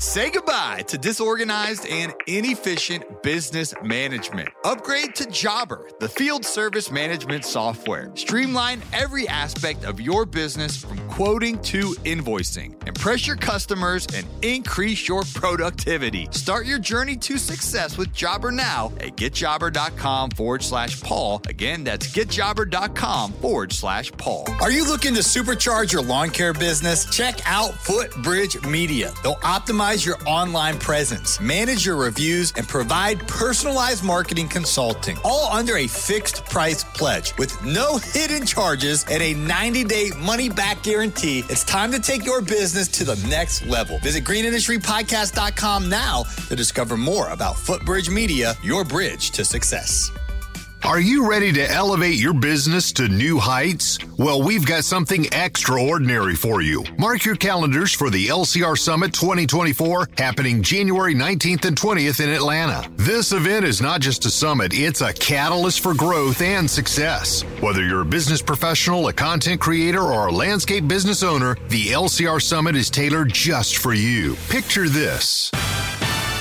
Say 0.00 0.30
goodbye 0.30 0.84
to 0.86 0.96
disorganized 0.96 1.84
and 1.88 2.14
inefficient 2.28 3.20
business 3.24 3.74
management. 3.82 4.48
Upgrade 4.64 5.16
to 5.16 5.24
Jobber, 5.26 5.90
the 5.98 6.08
field 6.08 6.44
service 6.44 6.88
management 6.88 7.44
software. 7.44 8.12
Streamline 8.14 8.80
every 8.92 9.26
aspect 9.26 9.84
of 9.84 10.00
your 10.00 10.24
business 10.24 10.76
from 10.76 10.98
quoting 11.08 11.60
to 11.62 11.94
invoicing. 12.04 12.76
Impress 12.86 13.26
your 13.26 13.34
customers 13.34 14.06
and 14.14 14.24
increase 14.42 15.08
your 15.08 15.24
productivity. 15.34 16.28
Start 16.30 16.64
your 16.64 16.78
journey 16.78 17.16
to 17.16 17.36
success 17.36 17.98
with 17.98 18.14
Jobber 18.14 18.52
now 18.52 18.92
at 19.00 19.16
getjobber.com 19.16 20.30
forward 20.30 20.62
slash 20.62 21.02
Paul. 21.02 21.42
Again, 21.48 21.82
that's 21.82 22.06
getjobber.com 22.06 23.32
forward 23.32 23.72
slash 23.72 24.12
Paul. 24.12 24.46
Are 24.60 24.70
you 24.70 24.86
looking 24.86 25.14
to 25.14 25.22
supercharge 25.22 25.92
your 25.92 26.02
lawn 26.02 26.30
care 26.30 26.52
business? 26.52 27.04
Check 27.06 27.40
out 27.46 27.74
Footbridge 27.74 28.62
Media. 28.62 29.12
They'll 29.24 29.34
optimize 29.36 29.87
optimize 29.88 30.04
your 30.04 30.16
online 30.26 30.78
presence, 30.78 31.40
manage 31.40 31.84
your 31.84 31.96
reviews, 31.96 32.52
and 32.56 32.66
provide 32.68 33.26
personalized 33.28 34.04
marketing 34.04 34.48
consulting, 34.48 35.16
all 35.24 35.50
under 35.52 35.76
a 35.76 35.86
fixed 35.86 36.44
price 36.46 36.84
pledge 36.84 37.36
with 37.38 37.62
no 37.64 37.96
hidden 37.98 38.46
charges 38.46 39.04
and 39.10 39.22
a 39.22 39.34
90 39.34 39.84
day 39.84 40.10
money 40.18 40.48
back 40.48 40.82
guarantee. 40.82 41.40
It's 41.48 41.64
time 41.64 41.90
to 41.92 42.00
take 42.00 42.24
your 42.24 42.40
business 42.42 42.88
to 42.88 43.04
the 43.04 43.16
next 43.28 43.66
level. 43.66 43.98
Visit 44.00 44.24
greenindustrypodcast.com 44.24 45.88
now 45.88 46.24
to 46.48 46.56
discover 46.56 46.96
more 46.96 47.28
about 47.28 47.56
Footbridge 47.56 48.10
Media, 48.10 48.54
your 48.62 48.84
bridge 48.84 49.30
to 49.32 49.44
success. 49.44 50.10
Are 50.84 51.00
you 51.00 51.28
ready 51.28 51.52
to 51.52 51.70
elevate 51.70 52.14
your 52.14 52.32
business 52.32 52.92
to 52.92 53.08
new 53.08 53.38
heights? 53.38 53.98
Well, 54.16 54.42
we've 54.42 54.64
got 54.64 54.84
something 54.84 55.26
extraordinary 55.32 56.36
for 56.36 56.62
you. 56.62 56.84
Mark 56.96 57.24
your 57.24 57.34
calendars 57.34 57.92
for 57.92 58.10
the 58.10 58.28
LCR 58.28 58.78
Summit 58.78 59.12
2024 59.12 60.08
happening 60.16 60.62
January 60.62 61.14
19th 61.14 61.64
and 61.64 61.76
20th 61.76 62.22
in 62.22 62.30
Atlanta. 62.30 62.88
This 62.96 63.32
event 63.32 63.64
is 63.64 63.82
not 63.82 64.00
just 64.00 64.24
a 64.24 64.30
summit, 64.30 64.72
it's 64.72 65.00
a 65.00 65.12
catalyst 65.12 65.80
for 65.80 65.94
growth 65.94 66.40
and 66.40 66.70
success. 66.70 67.42
Whether 67.60 67.84
you're 67.84 68.02
a 68.02 68.06
business 68.06 68.40
professional, 68.40 69.08
a 69.08 69.12
content 69.12 69.60
creator, 69.60 70.02
or 70.02 70.28
a 70.28 70.32
landscape 70.32 70.86
business 70.86 71.24
owner, 71.24 71.56
the 71.68 71.86
LCR 71.86 72.40
Summit 72.40 72.76
is 72.76 72.88
tailored 72.88 73.32
just 73.32 73.78
for 73.78 73.94
you. 73.94 74.36
Picture 74.48 74.88
this. 74.88 75.50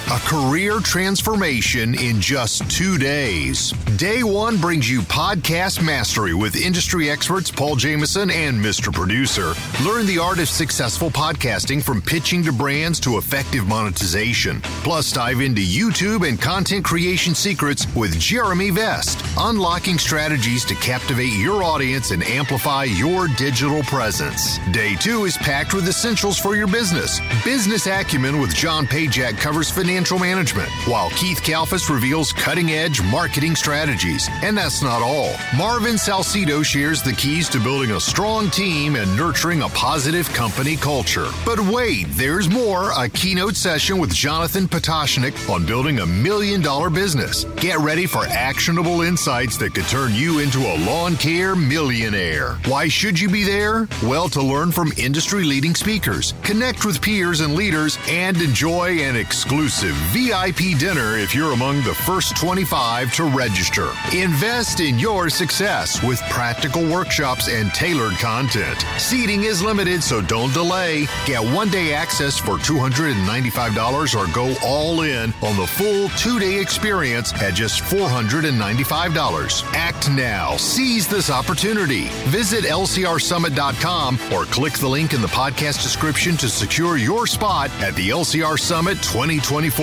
A 0.10 0.20
career 0.20 0.80
transformation 0.80 1.93
in 1.93 2.22
just 2.22 2.72
two 2.72 2.98
days. 2.98 3.74
Day 3.98 4.24
one 4.24 4.56
brings 4.56 4.89
you 4.89 5.02
podcast 5.02 5.84
mastery 5.86 6.34
with 6.34 6.56
industry 6.56 7.10
experts 7.10 7.52
Paul 7.52 7.76
Jamison 7.76 8.32
and 8.32 8.58
Mr. 8.63 8.93
Producer. 8.93 9.54
Learn 9.84 10.06
the 10.06 10.17
art 10.17 10.39
of 10.39 10.48
successful 10.48 11.10
podcasting 11.10 11.84
from 11.84 12.02
pitching 12.02 12.41
to 12.46 12.54
brands 12.54 13.02
to 13.02 13.17
effective 13.17 13.67
monetization. 13.67 14.62
Plus, 14.82 15.12
dive 15.12 15.41
into 15.41 15.62
YouTube 15.62 16.26
and 16.26 16.41
content 16.41 16.86
creation 16.86 17.36
secrets 17.36 17.86
with 17.93 18.17
Jeremy 18.17 18.70
Vest, 18.70 19.22
unlocking 19.38 19.98
strategies 20.00 20.63
to 20.65 20.76
captivate 20.76 21.34
your 21.34 21.63
audience 21.63 22.12
and 22.12 22.24
amplify 22.24 22.86
your 22.86 23.28
digital 23.36 23.84
presence. 23.84 24.58
Day 24.72 24.96
two 24.96 25.26
is 25.26 25.36
packed 25.36 25.74
with 25.74 25.86
essentials 25.86 26.39
for 26.39 26.56
your 26.56 26.67
business. 26.67 27.20
Business 27.43 27.88
acumen 27.88 28.39
with 28.39 28.56
John 28.56 28.86
Pajak 28.86 29.38
covers 29.38 29.70
financial 29.70 29.97
financial 29.98 30.20
management, 30.20 30.70
while 30.86 31.10
Keith 31.10 31.42
Kalfas 31.42 31.92
reveals 31.92 32.32
cutting 32.32 32.70
edge 32.70 33.02
marketing 33.02 33.56
strategies. 33.56 34.30
And 34.44 34.56
that's 34.56 34.84
not 34.84 35.02
all. 35.02 35.34
Marvin 35.58 35.96
Salcido 35.96 36.64
shares 36.64 37.02
the 37.02 37.14
keys 37.14 37.50
to 37.50 37.60
building 37.60 37.90
a 37.90 38.00
strong 38.00 38.52
team 38.52 38.96
and 38.96 39.18
nurturing 39.18 39.64
a 39.64 39.70
positive 39.70 40.30
company 40.36 40.76
culture. 40.76 41.30
But 41.48 41.60
wait, 41.62 42.06
there's 42.12 42.48
more 42.48 42.92
a 42.96 43.10
keynote 43.10 43.56
session 43.56 43.98
with 43.98 44.14
Jonathan 44.14 44.68
Potashnik 44.68 45.50
on 45.50 45.66
building 45.66 45.98
a 45.98 46.06
million 46.06 46.62
dollar 46.62 46.92
business. 46.92 47.46
Get 47.56 47.80
ready 47.80 48.06
for 48.06 48.24
actionable 48.28 49.02
insights 49.02 49.58
that 49.58 49.74
could 49.74 49.88
turn 49.88 50.14
you 50.14 50.40
into 50.40 50.60
a 50.60 50.78
lawn 50.86 51.16
care 51.16 51.56
millionaire. 51.56 52.60
Why 52.68 52.88
should 52.88 53.20
you 53.20 53.30
be 53.30 53.44
there? 53.44 53.88
Well, 54.04 54.30
to 54.30 54.44
learn 54.44 54.72
from 54.72 54.94
industry 54.96 55.44
leading 55.44 55.74
speakers, 55.74 56.36
connect 56.44 56.86
with 56.86 57.02
peers 57.02 57.40
and 57.40 57.56
leaders, 57.56 57.98
and 58.08 58.40
enjoy 58.40 59.00
an 59.00 59.16
exclusive 59.16 59.87
exclusive 59.88 59.95
VIP 60.13 60.78
dinner 60.80 61.17
if 61.17 61.34
you're 61.34 61.54
among 61.54 61.82
the 61.84 61.93
first 61.93 62.36
25 62.38 63.13
to 63.13 63.26
register. 63.26 63.91
Invest 64.13 64.80
in 64.80 65.00
your 65.00 65.30
success 65.30 66.02
with 66.04 66.19
practical 66.30 66.84
workshops 66.84 67.47
and 67.50 67.71
tailored 67.73 68.13
content. 68.13 68.86
Seating 68.97 69.43
is 69.43 69.62
limited, 69.62 70.04
so 70.04 70.21
don't 70.21 70.54
delay. 70.54 71.08
Get 71.26 71.41
one 71.41 71.69
day 71.69 71.93
access 71.93 72.38
for 72.38 72.58
$295 72.58 74.15
or 74.15 74.34
go 74.34 74.56
all 74.63 75.02
in 75.02 75.34
on 75.41 75.56
the 75.58 75.67
full 75.67 76.10
two 76.10 76.39
day 76.39 76.60
experience 76.60 77.34
at 77.41 77.54
just 77.54 77.82
$495. 77.84 79.63
Act 79.73 80.10
now. 80.12 80.58
Seize 80.58 81.08
this 81.08 81.30
opportunity. 81.30 82.08
Visit 82.30 82.63
lcrsummit.com 82.63 84.19
or 84.34 84.45
click 84.45 84.73
the 84.73 84.88
link 84.88 85.13
in 85.13 85.21
the 85.21 85.28
podcast 85.28 85.84
description 85.84 86.38
to 86.38 86.50
secure 86.50 86.97
your 86.97 87.28
spot 87.28 87.69
at 87.82 87.95
the 87.95 88.10
LCR 88.10 88.60
Summit 88.60 88.95
2024. 89.04 89.77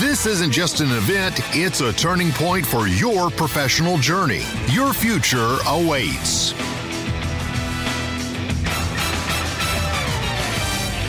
This 0.00 0.26
isn't 0.26 0.50
just 0.50 0.80
an 0.80 0.90
event, 0.90 1.38
it's 1.54 1.80
a 1.80 1.92
turning 1.92 2.32
point 2.32 2.66
for 2.66 2.88
your 2.88 3.30
professional 3.30 3.96
journey. 3.98 4.42
Your 4.68 4.92
future 4.92 5.58
awaits. 5.66 6.54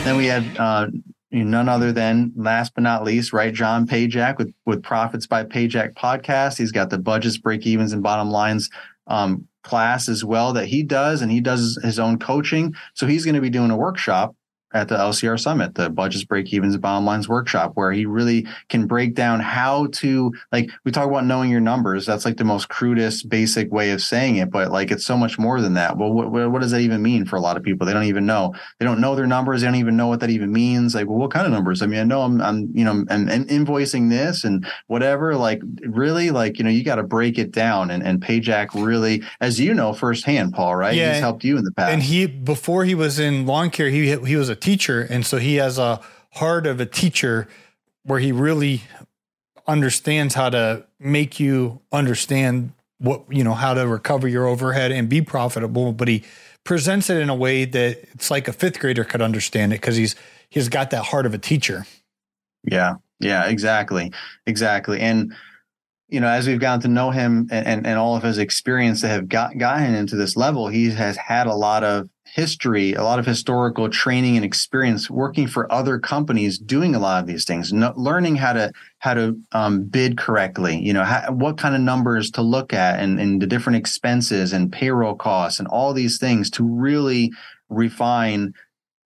Then 0.04 0.16
we 0.16 0.28
had 0.28 0.58
uh, 0.58 0.90
none 1.32 1.68
other 1.68 1.92
than, 1.92 2.32
last 2.36 2.76
but 2.76 2.84
not 2.84 3.04
least, 3.04 3.34
right, 3.34 3.52
John 3.52 3.88
Pajak 3.88 4.38
with 4.38 4.54
with 4.64 4.84
Profits 4.84 5.26
by 5.26 5.44
Pajak 5.44 5.96
podcast. 5.96 6.60
He's 6.60 6.72
got 6.72 6.92
the 6.92 7.00
budgets, 7.00 7.40
break 7.40 7.66
evens, 7.66 7.94
and 7.94 8.04
bottom 8.04 8.30
lines 8.30 8.70
um, 9.08 9.48
class 9.64 10.08
as 10.08 10.24
well 10.24 10.54
that 10.54 10.68
he 10.68 10.84
does, 10.84 11.24
and 11.24 11.32
he 11.32 11.42
does 11.42 11.80
his 11.84 11.98
own 11.98 12.20
coaching. 12.20 12.76
So 12.94 13.08
he's 13.08 13.26
going 13.26 13.34
to 13.34 13.42
be 13.42 13.50
doing 13.50 13.72
a 13.72 13.78
workshop 13.78 14.36
at 14.74 14.88
the 14.88 14.96
LCR 14.96 15.40
Summit, 15.40 15.76
the 15.76 15.90
Budgets, 15.90 16.24
Break 16.24 16.52
Evens, 16.54 16.78
Bottom 16.78 17.06
Lines 17.06 17.28
workshop, 17.28 17.72
where 17.76 17.92
he 17.92 18.06
really 18.06 18.48
can 18.68 18.86
break 18.88 19.16
down 19.16 19.40
how 19.40 19.88
to, 19.94 20.32
like, 20.52 20.70
we 20.84 20.92
talk 20.92 21.08
about 21.08 21.26
knowing 21.26 21.50
your 21.50 21.60
numbers. 21.60 22.06
That's 22.06 22.26
like 22.26 22.38
the 22.38 22.44
most 22.44 22.70
crudest, 22.70 23.30
basic 23.30 23.72
way 23.72 23.92
of 23.92 24.02
saying 24.02 24.38
it, 24.38 24.52
but 24.52 24.72
like 24.72 24.92
it's 24.92 25.06
so 25.06 25.18
much 25.18 25.40
more 25.40 25.62
than 25.62 25.74
that. 25.74 25.98
Well, 25.98 26.12
what, 26.12 26.32
what 26.32 26.62
does 26.62 26.72
that 26.72 26.82
even 26.82 27.02
mean 27.02 27.26
for 27.26 27.36
a 27.36 27.42
lot 27.42 27.58
of 27.58 27.64
people? 27.64 27.88
They 27.88 27.94
don't 27.94 28.04
even 28.04 28.26
know. 28.26 28.54
They 28.80 28.86
don't 28.86 29.02
know 29.02 29.16
their 29.16 29.28
numbers. 29.28 29.62
They 29.62 29.68
don't 29.68 29.76
even 29.76 29.98
know 29.98 30.08
what 30.08 30.20
that 30.20 30.30
even 30.30 30.52
means. 30.52 30.94
Like, 30.94 31.08
well, 31.08 31.18
what 31.18 31.32
kind 31.32 31.46
of 31.46 31.52
numbers? 31.52 31.82
I 31.82 31.88
mean, 31.88 32.00
I 32.00 32.04
know 32.04 32.22
I'm, 32.22 32.42
I'm 32.42 32.70
you 32.74 32.84
know, 32.84 32.92
I'm, 32.92 33.30
I'm 33.30 33.46
invoicing 33.46 34.10
this 34.10 34.44
and 34.44 34.68
whatever. 34.88 35.36
Like, 35.36 35.62
really, 35.82 36.30
like, 36.30 36.58
you 36.58 36.64
know, 36.64 36.70
you 36.70 36.84
got 36.84 36.96
to 36.96 37.04
break 37.04 37.38
it 37.38 37.52
down. 37.52 37.90
And, 37.90 38.04
and 38.04 38.22
Pajak 38.22 38.70
really, 38.74 39.24
as 39.42 39.60
you 39.60 39.74
know 39.74 39.94
firsthand, 39.94 40.54
Paul, 40.54 40.76
right? 40.76 40.96
Yeah, 40.96 41.14
He's 41.14 41.22
helped 41.22 41.44
you 41.44 41.58
in 41.58 41.64
the 41.64 41.72
past. 41.72 41.92
And 41.92 42.04
he, 42.04 42.28
before 42.28 42.86
he 42.86 42.96
was 42.96 43.20
in 43.20 43.46
lawn 43.46 43.70
care, 43.70 43.90
he 43.90 44.16
he 44.26 44.36
was 44.36 44.50
a 44.50 44.56
teacher, 44.60 45.02
and 45.02 45.26
so 45.26 45.38
he 45.38 45.56
has 45.56 45.78
a 45.78 46.02
heart 46.34 46.68
of 46.68 46.80
a 46.80 46.86
teacher, 46.86 47.48
where 48.04 48.20
he 48.20 48.32
really 48.32 48.84
understands 49.68 50.34
how 50.34 50.50
to 50.50 50.86
make 51.00 51.40
you 51.40 51.80
understand 51.92 52.72
what 52.98 53.24
you 53.30 53.44
know 53.44 53.54
how 53.54 53.74
to 53.74 53.88
recover 53.88 54.28
your 54.28 54.46
overhead 54.46 54.92
and 54.92 55.10
be 55.10 55.22
profitable. 55.22 55.94
But 55.94 56.08
he 56.08 56.24
presents 56.64 57.10
it 57.10 57.18
in 57.18 57.30
a 57.30 57.36
way 57.36 57.66
that 57.66 57.98
it's 58.14 58.30
like 58.30 58.48
a 58.48 58.54
fifth 58.54 58.80
grader 58.80 59.04
could 59.04 59.22
understand 59.22 59.74
it 59.74 59.82
because 59.82 59.96
he's 59.96 60.16
he's 60.50 60.70
got 60.70 60.90
that 60.92 61.06
heart 61.06 61.26
of 61.26 61.34
a 61.34 61.38
teacher. 61.38 61.86
Yeah, 62.64 62.96
yeah, 63.20 63.48
exactly, 63.48 64.12
exactly, 64.46 65.00
and 65.00 65.34
you 66.10 66.20
know, 66.20 66.28
as 66.28 66.48
we've 66.48 66.60
gotten 66.60 66.82
to 66.82 66.88
know 66.88 67.12
him 67.12 67.48
and, 67.52 67.68
and, 67.68 67.88
and 67.88 68.00
all 68.00 68.16
of 68.16 68.24
his 68.24 68.38
experience 68.38 69.02
that 69.02 69.10
have 69.10 69.30
got 69.30 69.58
gotten 69.58 69.94
into 69.94 70.16
this 70.16 70.36
level, 70.36 70.68
he 70.68 70.90
has 70.90 71.18
had 71.18 71.48
a 71.48 71.54
lot 71.54 71.84
of 71.84 72.10
history, 72.26 72.94
a 72.94 73.04
lot 73.04 73.20
of 73.20 73.26
historical 73.26 73.90
training 73.90 74.36
and 74.36 74.46
experience 74.46 75.10
working 75.10 75.48
for 75.48 75.72
other 75.72 76.00
companies, 76.00 76.58
doing 76.58 76.96
a 76.96 77.00
lot 77.00 77.22
of 77.22 77.28
these 77.28 77.46
things, 77.46 77.72
no, 77.74 77.94
learning 77.96 78.36
how 78.36 78.54
to 78.54 78.72
how 79.00 79.14
to 79.14 79.38
um, 79.52 79.84
bid 79.84 80.18
correctly. 80.18 80.78
You 80.78 80.94
know, 80.94 81.04
how, 81.04 81.32
what 81.32 81.58
kind 81.58 81.76
of 81.76 81.82
numbers 81.82 82.32
to 82.32 82.42
look 82.42 82.74
at, 82.74 83.00
and, 83.00 83.20
and 83.20 83.42
the 83.42 83.48
different 83.48 83.78
expenses 83.78 84.54
and 84.54 84.72
payroll 84.72 85.16
costs, 85.16 85.60
and 85.60 85.68
all 85.68 85.94
these 85.94 86.18
things 86.18 86.50
to 86.52 86.64
really 86.64 87.32
refine 87.70 88.54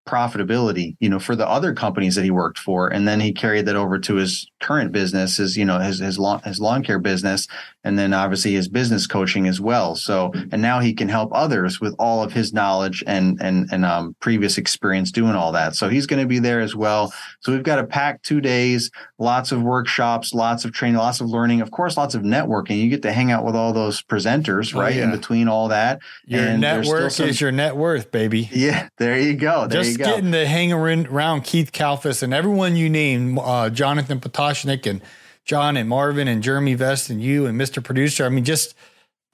profitability 0.05 0.95
you 0.99 1.09
know 1.09 1.19
for 1.19 1.35
the 1.35 1.47
other 1.47 1.73
companies 1.73 2.15
that 2.15 2.23
he 2.23 2.31
worked 2.31 2.59
for. 2.59 2.87
And 2.89 3.07
then 3.07 3.19
he 3.19 3.31
carried 3.31 3.65
that 3.67 3.75
over 3.75 3.99
to 3.99 4.15
his 4.15 4.49
current 4.59 4.91
business 4.91 5.37
his 5.37 5.57
you 5.57 5.65
know 5.65 5.79
his 5.79 5.99
his 5.99 6.19
lawn 6.19 6.41
his 6.43 6.59
lawn 6.59 6.83
care 6.83 6.99
business 6.99 7.47
and 7.83 7.97
then 7.97 8.13
obviously 8.13 8.53
his 8.53 8.67
business 8.67 9.07
coaching 9.07 9.47
as 9.47 9.59
well. 9.61 9.95
So 9.95 10.31
and 10.51 10.61
now 10.61 10.79
he 10.79 10.93
can 10.93 11.09
help 11.09 11.31
others 11.33 11.79
with 11.79 11.95
all 11.99 12.23
of 12.23 12.33
his 12.33 12.53
knowledge 12.53 13.03
and 13.07 13.41
and 13.41 13.69
and 13.71 13.85
um, 13.85 14.15
previous 14.19 14.57
experience 14.57 15.11
doing 15.11 15.35
all 15.35 15.51
that. 15.53 15.75
So 15.75 15.89
he's 15.89 16.05
going 16.05 16.21
to 16.21 16.27
be 16.27 16.39
there 16.39 16.59
as 16.59 16.75
well. 16.75 17.13
So 17.39 17.51
we've 17.51 17.63
got 17.63 17.79
a 17.79 17.83
packed 17.85 18.25
two 18.25 18.41
days 18.41 18.91
lots 19.17 19.51
of 19.51 19.61
workshops 19.61 20.33
lots 20.33 20.65
of 20.65 20.73
training 20.73 20.97
lots 20.97 21.21
of 21.21 21.27
learning 21.27 21.61
of 21.61 21.71
course 21.71 21.95
lots 21.95 22.15
of 22.15 22.23
networking. 22.23 22.81
You 22.81 22.89
get 22.89 23.03
to 23.03 23.13
hang 23.13 23.31
out 23.31 23.45
with 23.45 23.55
all 23.55 23.71
those 23.71 24.01
presenters 24.01 24.75
right 24.75 24.93
oh, 24.93 24.97
yeah. 24.97 25.03
in 25.05 25.11
between 25.11 25.47
all 25.47 25.69
that 25.69 25.99
your 26.25 26.41
and 26.41 26.61
network 26.61 27.11
some, 27.11 27.29
is 27.29 27.39
your 27.39 27.51
net 27.51 27.75
worth 27.77 28.11
baby. 28.11 28.49
Yeah 28.51 28.89
there 28.97 29.19
you 29.19 29.35
go. 29.35 29.67
There 29.67 29.83
Just 29.83 29.92
go. 29.97 30.05
getting 30.05 30.31
to 30.31 30.45
hang 30.45 30.71
around 30.73 31.43
Keith 31.43 31.71
Kalfas 31.71 32.23
and 32.23 32.33
everyone 32.33 32.75
you 32.75 32.89
name, 32.89 33.39
uh, 33.39 33.69
Jonathan 33.69 34.19
Potashnik 34.19 34.85
and 34.85 35.01
John 35.45 35.77
and 35.77 35.89
Marvin 35.89 36.27
and 36.27 36.41
Jeremy 36.41 36.73
Vest 36.73 37.09
and 37.09 37.21
you 37.21 37.45
and 37.45 37.59
Mr. 37.59 37.83
Producer. 37.83 38.25
I 38.25 38.29
mean, 38.29 38.45
just 38.45 38.75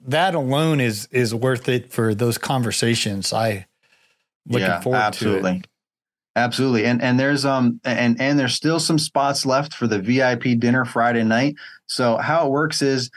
that 0.06 0.34
alone 0.34 0.80
is 0.80 1.08
is 1.10 1.34
worth 1.34 1.68
it 1.68 1.92
for 1.92 2.14
those 2.14 2.38
conversations. 2.38 3.32
I 3.32 3.66
looking 4.46 4.66
yeah, 4.66 4.80
forward 4.80 4.98
absolutely. 4.98 5.52
to 5.52 5.58
it. 5.58 5.66
Absolutely. 6.36 6.84
And 6.86 7.02
and 7.02 7.18
there's 7.18 7.44
um 7.44 7.80
and 7.84 8.20
and 8.20 8.38
there's 8.38 8.54
still 8.54 8.80
some 8.80 8.98
spots 8.98 9.44
left 9.44 9.74
for 9.74 9.86
the 9.86 9.98
VIP 9.98 10.58
dinner 10.58 10.84
Friday 10.84 11.24
night. 11.24 11.56
So 11.86 12.16
how 12.16 12.46
it 12.46 12.50
works 12.50 12.82
is 12.82 13.10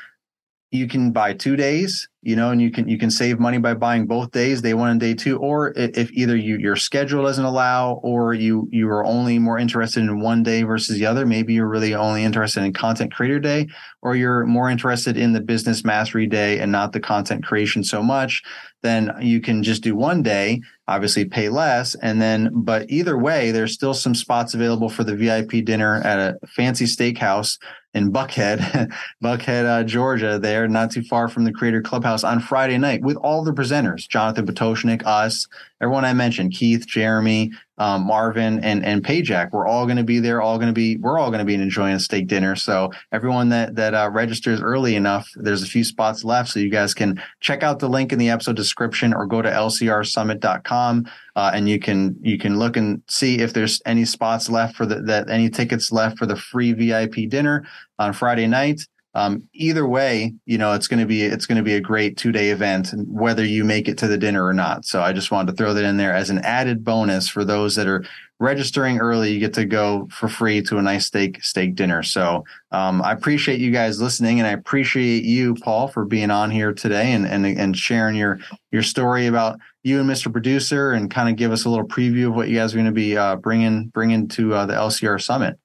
you 0.74 0.88
can 0.88 1.12
buy 1.12 1.34
two 1.34 1.56
days 1.56 2.10
you 2.24 2.36
know 2.36 2.50
and 2.50 2.60
you 2.60 2.72
can 2.72 2.88
you 2.88 2.98
can 2.98 3.12
save 3.12 3.40
money 3.40 3.60
by 3.60 3.76
buying 3.76 4.08
both 4.08 4.32
days 4.32 4.62
day 4.62 4.74
one 4.74 4.90
and 4.90 5.00
day 5.00 5.14
two 5.14 5.38
or 5.38 5.72
if 5.76 6.12
either 6.14 6.36
you 6.36 6.58
your 6.58 6.76
schedule 6.76 7.22
doesn't 7.22 7.46
allow 7.46 7.94
or 8.04 8.34
you 8.34 8.68
you 8.72 8.90
are 8.90 9.06
only 9.06 9.38
more 9.38 9.60
interested 9.60 10.00
in 10.00 10.20
one 10.20 10.42
day 10.42 10.64
versus 10.64 10.98
the 10.98 11.06
other 11.06 11.28
maybe 11.28 11.54
you're 11.54 11.68
really 11.68 11.94
only 11.94 12.24
interested 12.24 12.64
in 12.64 12.74
content 12.74 13.14
creator 13.14 13.40
day 13.40 13.68
or 14.02 14.16
you're 14.16 14.48
more 14.48 14.70
interested 14.70 15.16
in 15.16 15.34
the 15.34 15.42
business 15.42 15.84
mastery 15.84 16.26
day 16.26 16.58
and 16.58 16.72
not 16.72 16.92
the 16.92 17.00
content 17.00 17.46
creation 17.46 17.84
so 17.84 18.02
much 18.02 18.42
then 18.82 19.14
you 19.22 19.40
can 19.40 19.62
just 19.62 19.84
do 19.84 19.96
one 19.96 20.24
day 20.24 20.60
obviously 20.88 21.24
pay 21.24 21.50
less 21.50 21.94
and 21.96 22.20
then 22.20 22.50
but 22.52 22.90
either 22.90 23.18
way 23.18 23.52
there's 23.52 23.74
still 23.74 23.94
some 23.94 24.16
spots 24.16 24.56
available 24.56 24.90
for 24.90 25.04
the 25.04 25.16
vip 25.16 25.52
dinner 25.66 26.02
at 26.02 26.18
a 26.18 26.48
fancy 26.48 26.86
steakhouse 26.86 27.60
in 27.94 28.12
Buckhead, 28.12 28.92
Buckhead, 29.24 29.66
uh, 29.66 29.84
Georgia, 29.84 30.40
there, 30.40 30.68
not 30.68 30.92
too 30.92 31.04
far 31.04 31.28
from 31.28 31.44
the 31.44 31.52
Creator 31.52 31.82
Clubhouse 31.82 32.24
on 32.24 32.40
Friday 32.40 32.78
night 32.78 33.02
with 33.02 33.18
all 33.18 33.44
the 33.44 33.54
presenters 33.54 34.08
Jonathan 34.08 34.46
Potashnik, 34.46 35.04
us, 35.06 35.48
everyone 35.82 36.06
I 36.06 36.14
mentioned, 36.14 36.54
Keith, 36.54 36.88
Jeremy, 36.88 37.52
um, 37.78 38.06
Marvin, 38.06 38.64
and 38.64 38.86
and 38.86 39.04
Pajak. 39.04 39.52
We're 39.52 39.68
all 39.68 39.86
going 39.86 39.98
to 39.98 40.04
be 40.04 40.20
there. 40.20 40.42
All 40.42 40.58
going 40.58 40.68
to 40.68 40.74
be. 40.74 40.98
We're 40.98 41.20
all 41.20 41.30
going 41.30 41.40
to 41.40 41.46
be 41.46 41.56
enjoying 41.56 41.96
a 41.96 42.00
steak 42.00 42.28
dinner. 42.28 42.56
So 42.56 42.92
everyone 43.12 43.50
that 43.50 43.76
that 43.76 43.94
uh, 43.94 44.10
registers 44.12 44.62
early 44.62 44.96
enough, 44.96 45.30
there's 45.36 45.64
a 45.64 45.68
few 45.68 45.84
spots 45.84 46.24
left, 46.24 46.50
so 46.50 46.60
you 46.60 46.70
guys 46.70 46.94
can 46.94 47.22
check 47.40 47.64
out 47.64 47.80
the 47.80 47.90
link 47.90 48.12
in 48.12 48.20
the 48.20 48.30
episode 48.30 48.56
description 48.56 49.14
or 49.14 49.26
go 49.26 49.42
to 49.42 49.50
lcrsummit.com 49.50 51.06
uh, 51.36 51.52
and 51.54 51.68
you 51.68 51.80
can 51.80 52.16
you 52.22 52.38
can 52.38 52.60
look 52.60 52.78
and 52.78 53.02
see 53.08 53.40
if 53.40 53.54
there's 53.54 53.82
any 53.86 54.06
spots 54.06 54.50
left 54.50 54.76
for 54.76 54.86
the 54.86 55.02
that 55.02 55.30
any 55.30 55.50
tickets 55.50 55.92
left 55.92 56.18
for 56.18 56.26
the 56.26 56.36
free 56.36 56.74
VIP 56.74 57.30
dinner 57.30 57.66
on 57.98 58.14
Friday 58.14 58.48
night. 58.48 58.82
Um, 59.16 59.48
either 59.54 59.88
way, 59.88 60.34
you 60.46 60.58
know 60.58 60.74
it's 60.74 60.88
going 60.88 61.00
to 61.00 61.06
be 61.06 61.24
it's 61.24 61.46
going 61.46 61.58
to 61.58 61.64
be 61.64 61.76
a 61.76 61.82
great 61.82 62.18
two 62.18 62.32
day 62.32 62.50
event, 62.50 62.94
and 62.94 63.08
whether 63.08 63.46
you 63.46 63.64
make 63.64 63.88
it 63.88 63.98
to 64.00 64.08
the 64.08 64.18
dinner 64.18 64.44
or 64.46 64.54
not. 64.54 64.86
So 64.86 65.02
I 65.02 65.14
just 65.14 65.30
wanted 65.30 65.52
to 65.52 65.58
throw 65.58 65.74
that 65.74 65.84
in 65.84 65.98
there 65.98 66.14
as 66.14 66.30
an 66.30 66.40
added 66.40 66.84
bonus 66.84 67.30
for 67.30 67.46
those 67.46 67.76
that 67.76 67.88
are 67.88 68.04
registering 68.40 68.98
early. 68.98 69.32
You 69.32 69.40
get 69.40 69.54
to 69.54 69.66
go 69.66 70.08
for 70.12 70.28
free 70.28 70.64
to 70.64 70.78
a 70.78 70.82
nice 70.82 71.06
steak 71.06 71.44
steak 71.44 71.76
dinner. 71.76 72.02
So 72.02 72.44
um, 72.72 73.04
I 73.04 73.12
appreciate 73.12 73.60
you 73.60 73.70
guys 73.70 74.02
listening, 74.02 74.40
and 74.40 74.48
I 74.48 74.52
appreciate 74.52 75.24
you, 75.24 75.56
Paul, 75.56 75.88
for 75.88 76.06
being 76.06 76.32
on 76.32 76.50
here 76.50 76.74
today 76.74 77.14
and 77.14 77.28
and 77.28 77.46
and 77.46 77.78
sharing 77.78 78.16
your 78.16 78.40
your 78.72 78.84
story 78.84 79.28
about 79.28 79.60
you 79.84 80.00
and 80.00 80.10
Mr. 80.10 80.32
Producer, 80.32 80.94
and 80.94 81.12
kind 81.12 81.30
of 81.30 81.36
give 81.36 81.52
us 81.52 81.66
a 81.66 81.70
little 81.70 81.88
preview 81.88 82.30
of 82.30 82.36
what 82.36 82.50
you 82.50 82.58
guys 82.58 82.74
are 82.74 82.78
going 82.78 82.86
to 82.88 82.92
be 82.92 83.16
uh, 83.16 83.36
bringing 83.36 83.88
bringing 83.90 84.28
to 84.30 84.56
uh, 84.56 84.66
the 84.66 84.74
LCR 84.74 85.22
Summit. 85.22 85.60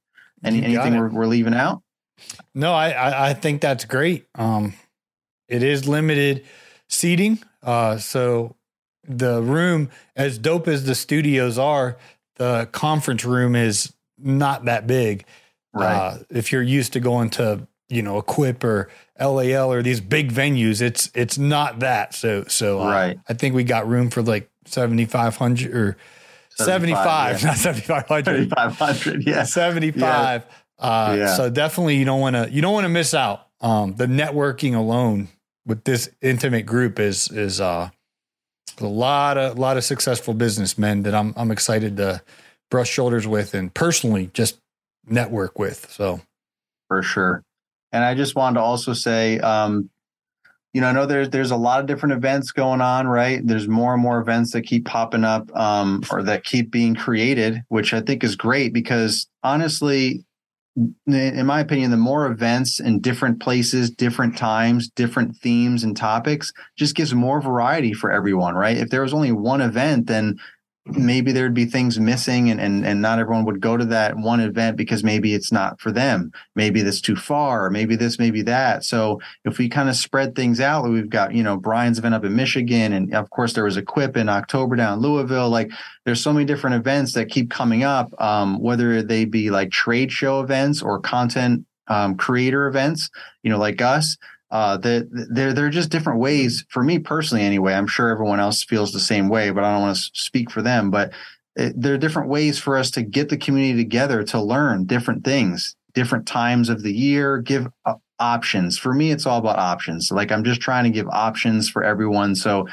Any, 0.44 0.62
anything 0.62 0.96
we're, 0.96 1.08
we're 1.08 1.26
leaving 1.26 1.54
out? 1.54 1.82
No, 2.54 2.72
I, 2.72 3.30
I 3.30 3.34
think 3.34 3.60
that's 3.60 3.84
great. 3.84 4.26
Um, 4.34 4.74
it 5.48 5.62
is 5.62 5.88
limited 5.88 6.44
seating. 6.88 7.38
Uh, 7.62 7.98
so 7.98 8.56
the 9.06 9.42
room, 9.42 9.90
as 10.16 10.38
dope 10.38 10.68
as 10.68 10.84
the 10.84 10.94
studios 10.94 11.58
are, 11.58 11.96
the 12.36 12.68
conference 12.72 13.24
room 13.24 13.56
is 13.56 13.92
not 14.18 14.66
that 14.66 14.86
big. 14.86 15.24
Right. 15.72 15.94
Uh, 15.94 16.18
if 16.30 16.52
you're 16.52 16.62
used 16.62 16.92
to 16.94 17.00
going 17.00 17.30
to, 17.30 17.66
you 17.88 18.02
know, 18.02 18.18
Equip 18.18 18.64
or 18.64 18.90
LAL 19.18 19.72
or 19.72 19.82
these 19.82 20.00
big 20.00 20.32
venues, 20.32 20.80
it's 20.80 21.10
it's 21.14 21.38
not 21.38 21.80
that. 21.80 22.14
So 22.14 22.44
so 22.44 22.80
uh, 22.80 22.90
right. 22.90 23.20
I 23.28 23.34
think 23.34 23.54
we 23.54 23.64
got 23.64 23.88
room 23.88 24.10
for 24.10 24.22
like 24.22 24.50
7,500 24.66 25.74
or 25.74 25.96
75, 26.50 27.40
75 27.40 27.42
yeah. 27.42 27.48
not 27.48 27.56
7,500. 27.56 28.24
7,500, 28.50 29.26
yeah. 29.26 29.42
75. 29.44 30.46
Uh, 30.78 31.16
yeah. 31.18 31.34
So 31.34 31.50
definitely, 31.50 31.96
you 31.96 32.04
don't 32.04 32.20
want 32.20 32.36
to 32.36 32.50
you 32.50 32.62
don't 32.62 32.72
want 32.72 32.84
to 32.84 32.90
miss 32.90 33.14
out. 33.14 33.46
Um, 33.60 33.94
the 33.96 34.06
networking 34.06 34.76
alone 34.76 35.28
with 35.66 35.84
this 35.84 36.10
intimate 36.22 36.66
group 36.66 36.98
is 36.98 37.30
is 37.30 37.60
uh, 37.60 37.90
a 38.80 38.86
lot 38.86 39.38
of 39.38 39.58
lot 39.58 39.76
of 39.76 39.84
successful 39.84 40.34
businessmen 40.34 41.02
that 41.02 41.14
I'm 41.14 41.34
I'm 41.36 41.50
excited 41.50 41.96
to 41.98 42.22
brush 42.70 42.88
shoulders 42.88 43.26
with 43.26 43.54
and 43.54 43.72
personally 43.72 44.30
just 44.32 44.58
network 45.06 45.58
with. 45.58 45.90
So 45.90 46.20
for 46.88 47.02
sure. 47.02 47.42
And 47.92 48.04
I 48.04 48.14
just 48.14 48.34
wanted 48.34 48.56
to 48.56 48.60
also 48.60 48.92
say, 48.92 49.38
um, 49.38 49.88
you 50.74 50.82
know, 50.82 50.88
I 50.88 50.92
know 50.92 51.06
there's 51.06 51.30
there's 51.30 51.50
a 51.50 51.56
lot 51.56 51.80
of 51.80 51.86
different 51.86 52.12
events 52.12 52.52
going 52.52 52.80
on, 52.80 53.08
right? 53.08 53.40
There's 53.44 53.66
more 53.66 53.94
and 53.94 54.02
more 54.02 54.20
events 54.20 54.52
that 54.52 54.62
keep 54.62 54.84
popping 54.84 55.24
up, 55.24 55.54
um, 55.56 56.02
or 56.10 56.22
that 56.22 56.44
keep 56.44 56.70
being 56.70 56.94
created, 56.94 57.62
which 57.68 57.94
I 57.94 58.00
think 58.00 58.22
is 58.22 58.36
great 58.36 58.72
because 58.74 59.26
honestly, 59.42 60.24
in 61.06 61.46
my 61.46 61.60
opinion, 61.60 61.90
the 61.90 61.96
more 61.96 62.26
events 62.26 62.78
in 62.78 63.00
different 63.00 63.40
places, 63.40 63.90
different 63.90 64.36
times, 64.36 64.88
different 64.88 65.36
themes 65.36 65.82
and 65.82 65.96
topics 65.96 66.52
just 66.76 66.94
gives 66.94 67.14
more 67.14 67.40
variety 67.40 67.92
for 67.92 68.10
everyone, 68.10 68.54
right? 68.54 68.76
If 68.76 68.90
there 68.90 69.02
was 69.02 69.14
only 69.14 69.32
one 69.32 69.60
event, 69.60 70.06
then 70.06 70.36
maybe 70.96 71.32
there'd 71.32 71.54
be 71.54 71.66
things 71.66 71.98
missing 71.98 72.50
and, 72.50 72.60
and 72.60 72.86
and 72.86 73.02
not 73.02 73.18
everyone 73.18 73.44
would 73.44 73.60
go 73.60 73.76
to 73.76 73.84
that 73.84 74.16
one 74.16 74.40
event 74.40 74.76
because 74.76 75.04
maybe 75.04 75.34
it's 75.34 75.52
not 75.52 75.80
for 75.80 75.92
them. 75.92 76.32
Maybe 76.54 76.82
that's 76.82 77.00
too 77.00 77.16
far 77.16 77.70
maybe 77.70 77.96
this 77.96 78.18
maybe 78.18 78.42
that. 78.42 78.84
So 78.84 79.20
if 79.44 79.58
we 79.58 79.68
kind 79.68 79.88
of 79.88 79.96
spread 79.96 80.34
things 80.34 80.60
out 80.60 80.88
we've 80.88 81.10
got 81.10 81.34
you 81.34 81.42
know 81.42 81.56
brian's 81.56 81.98
event 81.98 82.14
up 82.14 82.24
in 82.24 82.34
michigan 82.34 82.92
and 82.92 83.14
of 83.14 83.30
course 83.30 83.52
there 83.52 83.64
was 83.64 83.76
equip 83.76 84.16
in 84.16 84.28
october 84.28 84.76
down 84.76 84.94
in 84.94 85.00
louisville. 85.00 85.50
Like 85.50 85.70
there's 86.04 86.22
so 86.22 86.32
many 86.32 86.44
different 86.44 86.76
events 86.76 87.12
that 87.14 87.30
keep 87.30 87.50
coming 87.50 87.84
up 87.84 88.10
um, 88.20 88.60
whether 88.60 89.02
they 89.02 89.24
be 89.24 89.50
like 89.50 89.70
trade 89.70 90.10
show 90.12 90.40
events 90.40 90.82
or 90.82 91.00
content 91.00 91.64
um, 91.88 92.16
creator 92.16 92.66
events 92.66 93.10
you 93.42 93.50
know 93.50 93.58
like 93.58 93.80
us 93.80 94.16
uh, 94.50 94.76
that 94.78 95.08
they're 95.30 95.52
they're 95.52 95.70
just 95.70 95.90
different 95.90 96.20
ways 96.20 96.64
for 96.70 96.82
me 96.82 96.98
personally. 96.98 97.44
Anyway, 97.44 97.74
I'm 97.74 97.86
sure 97.86 98.08
everyone 98.08 98.40
else 98.40 98.64
feels 98.64 98.92
the 98.92 99.00
same 99.00 99.28
way, 99.28 99.50
but 99.50 99.64
I 99.64 99.72
don't 99.72 99.82
want 99.82 99.96
to 99.96 100.10
speak 100.14 100.50
for 100.50 100.62
them. 100.62 100.90
But 100.90 101.12
it, 101.56 101.80
there 101.80 101.94
are 101.94 101.98
different 101.98 102.28
ways 102.28 102.58
for 102.58 102.76
us 102.76 102.90
to 102.92 103.02
get 103.02 103.28
the 103.28 103.36
community 103.36 103.82
together 103.82 104.22
to 104.24 104.40
learn 104.40 104.84
different 104.84 105.24
things, 105.24 105.76
different 105.92 106.26
times 106.26 106.68
of 106.68 106.82
the 106.82 106.92
year, 106.92 107.38
give 107.38 107.68
uh, 107.84 107.94
options. 108.18 108.78
For 108.78 108.94
me, 108.94 109.10
it's 109.10 109.26
all 109.26 109.38
about 109.38 109.58
options. 109.58 110.10
Like 110.10 110.32
I'm 110.32 110.44
just 110.44 110.60
trying 110.60 110.84
to 110.84 110.90
give 110.90 111.08
options 111.08 111.68
for 111.68 111.84
everyone. 111.84 112.34
So 112.34 112.66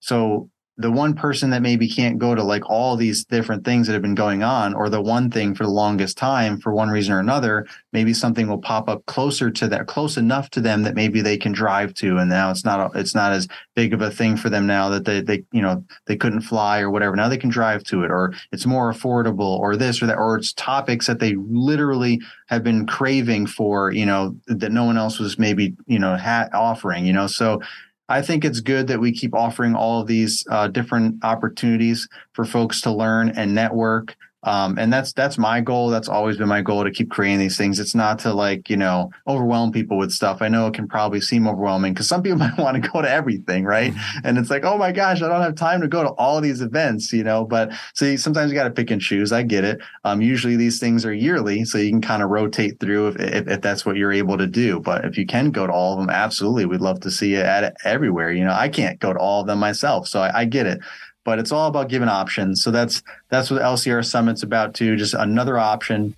so 0.00 0.48
the 0.78 0.90
one 0.90 1.14
person 1.14 1.50
that 1.50 1.62
maybe 1.62 1.88
can't 1.88 2.18
go 2.18 2.34
to 2.34 2.42
like 2.42 2.68
all 2.68 2.96
these 2.96 3.24
different 3.24 3.64
things 3.64 3.86
that 3.86 3.94
have 3.94 4.02
been 4.02 4.14
going 4.14 4.42
on 4.42 4.74
or 4.74 4.88
the 4.88 5.00
one 5.00 5.30
thing 5.30 5.54
for 5.54 5.64
the 5.64 5.70
longest 5.70 6.18
time 6.18 6.58
for 6.58 6.74
one 6.74 6.90
reason 6.90 7.14
or 7.14 7.20
another 7.20 7.66
maybe 7.92 8.12
something 8.12 8.46
will 8.46 8.58
pop 8.58 8.88
up 8.88 9.04
closer 9.06 9.50
to 9.50 9.68
that 9.68 9.86
close 9.86 10.16
enough 10.16 10.50
to 10.50 10.60
them 10.60 10.82
that 10.82 10.94
maybe 10.94 11.20
they 11.20 11.36
can 11.36 11.52
drive 11.52 11.94
to 11.94 12.18
and 12.18 12.28
now 12.28 12.50
it's 12.50 12.64
not 12.64 12.94
it's 12.94 13.14
not 13.14 13.32
as 13.32 13.48
big 13.74 13.92
of 13.92 14.00
a 14.00 14.10
thing 14.10 14.36
for 14.36 14.50
them 14.50 14.66
now 14.66 14.88
that 14.88 15.04
they 15.04 15.20
they 15.20 15.44
you 15.52 15.62
know 15.62 15.84
they 16.06 16.16
couldn't 16.16 16.40
fly 16.40 16.80
or 16.80 16.90
whatever. 16.90 17.14
Now 17.14 17.28
they 17.28 17.36
can 17.36 17.50
drive 17.50 17.84
to 17.84 18.02
it 18.02 18.10
or 18.10 18.32
it's 18.52 18.66
more 18.66 18.92
affordable 18.92 19.58
or 19.58 19.76
this 19.76 20.02
or 20.02 20.06
that 20.06 20.16
or 20.16 20.36
it's 20.36 20.52
topics 20.54 21.06
that 21.06 21.20
they 21.20 21.34
literally 21.34 22.20
have 22.48 22.64
been 22.64 22.86
craving 22.86 23.46
for 23.46 23.92
you 23.92 24.06
know 24.06 24.34
that 24.46 24.72
no 24.72 24.84
one 24.84 24.96
else 24.96 25.18
was 25.18 25.38
maybe 25.38 25.74
you 25.86 25.98
know 25.98 26.16
ha- 26.16 26.48
offering 26.52 27.06
you 27.06 27.12
know? 27.12 27.26
So 27.26 27.60
I 28.08 28.22
think 28.22 28.44
it's 28.44 28.60
good 28.60 28.86
that 28.86 29.00
we 29.00 29.12
keep 29.12 29.34
offering 29.34 29.74
all 29.74 30.00
of 30.00 30.06
these 30.06 30.46
uh, 30.50 30.68
different 30.68 31.24
opportunities 31.24 32.08
for 32.32 32.44
folks 32.44 32.80
to 32.82 32.92
learn 32.92 33.30
and 33.30 33.54
network 33.54 34.16
um, 34.46 34.78
and 34.78 34.92
that's 34.92 35.12
that's 35.12 35.38
my 35.38 35.60
goal. 35.60 35.90
That's 35.90 36.08
always 36.08 36.38
been 36.38 36.48
my 36.48 36.62
goal 36.62 36.84
to 36.84 36.90
keep 36.92 37.10
creating 37.10 37.40
these 37.40 37.58
things. 37.58 37.80
It's 37.80 37.96
not 37.96 38.20
to 38.20 38.32
like 38.32 38.70
you 38.70 38.76
know 38.76 39.10
overwhelm 39.26 39.72
people 39.72 39.98
with 39.98 40.12
stuff. 40.12 40.40
I 40.40 40.48
know 40.48 40.68
it 40.68 40.74
can 40.74 40.86
probably 40.86 41.20
seem 41.20 41.48
overwhelming 41.48 41.92
because 41.92 42.08
some 42.08 42.22
people 42.22 42.38
might 42.38 42.56
want 42.56 42.80
to 42.80 42.88
go 42.88 43.02
to 43.02 43.10
everything, 43.10 43.64
right? 43.64 43.92
Mm-hmm. 43.92 44.18
And 44.24 44.38
it's 44.38 44.48
like, 44.48 44.64
oh 44.64 44.78
my 44.78 44.92
gosh, 44.92 45.20
I 45.20 45.28
don't 45.28 45.42
have 45.42 45.56
time 45.56 45.80
to 45.80 45.88
go 45.88 46.04
to 46.04 46.10
all 46.10 46.40
these 46.40 46.60
events, 46.60 47.12
you 47.12 47.24
know. 47.24 47.44
But 47.44 47.72
see, 47.94 48.16
sometimes 48.16 48.52
you 48.52 48.56
got 48.56 48.64
to 48.64 48.70
pick 48.70 48.92
and 48.92 49.00
choose. 49.00 49.32
I 49.32 49.42
get 49.42 49.64
it. 49.64 49.80
Um, 50.04 50.22
usually 50.22 50.54
these 50.54 50.78
things 50.78 51.04
are 51.04 51.12
yearly, 51.12 51.64
so 51.64 51.78
you 51.78 51.90
can 51.90 52.00
kind 52.00 52.22
of 52.22 52.30
rotate 52.30 52.78
through 52.78 53.08
if, 53.08 53.16
if, 53.18 53.48
if 53.48 53.60
that's 53.60 53.84
what 53.84 53.96
you're 53.96 54.12
able 54.12 54.38
to 54.38 54.46
do. 54.46 54.78
But 54.78 55.04
if 55.04 55.18
you 55.18 55.26
can 55.26 55.50
go 55.50 55.66
to 55.66 55.72
all 55.72 55.94
of 55.94 55.98
them, 55.98 56.08
absolutely, 56.08 56.66
we'd 56.66 56.80
love 56.80 57.00
to 57.00 57.10
see 57.10 57.32
you 57.32 57.40
at 57.40 57.64
it 57.64 57.74
everywhere. 57.84 58.30
You 58.30 58.44
know, 58.44 58.54
I 58.54 58.68
can't 58.68 59.00
go 59.00 59.12
to 59.12 59.18
all 59.18 59.40
of 59.40 59.48
them 59.48 59.58
myself, 59.58 60.06
so 60.06 60.20
I, 60.20 60.42
I 60.42 60.44
get 60.44 60.66
it 60.66 60.80
but 61.26 61.40
it's 61.40 61.50
all 61.52 61.66
about 61.66 61.88
giving 61.88 62.08
options. 62.08 62.62
So 62.62 62.70
that's 62.70 63.02
that's 63.28 63.50
what 63.50 63.60
LCR 63.60 64.02
Summit's 64.02 64.44
about 64.44 64.74
too. 64.74 64.96
Just 64.96 65.12
another 65.12 65.58
option 65.58 66.14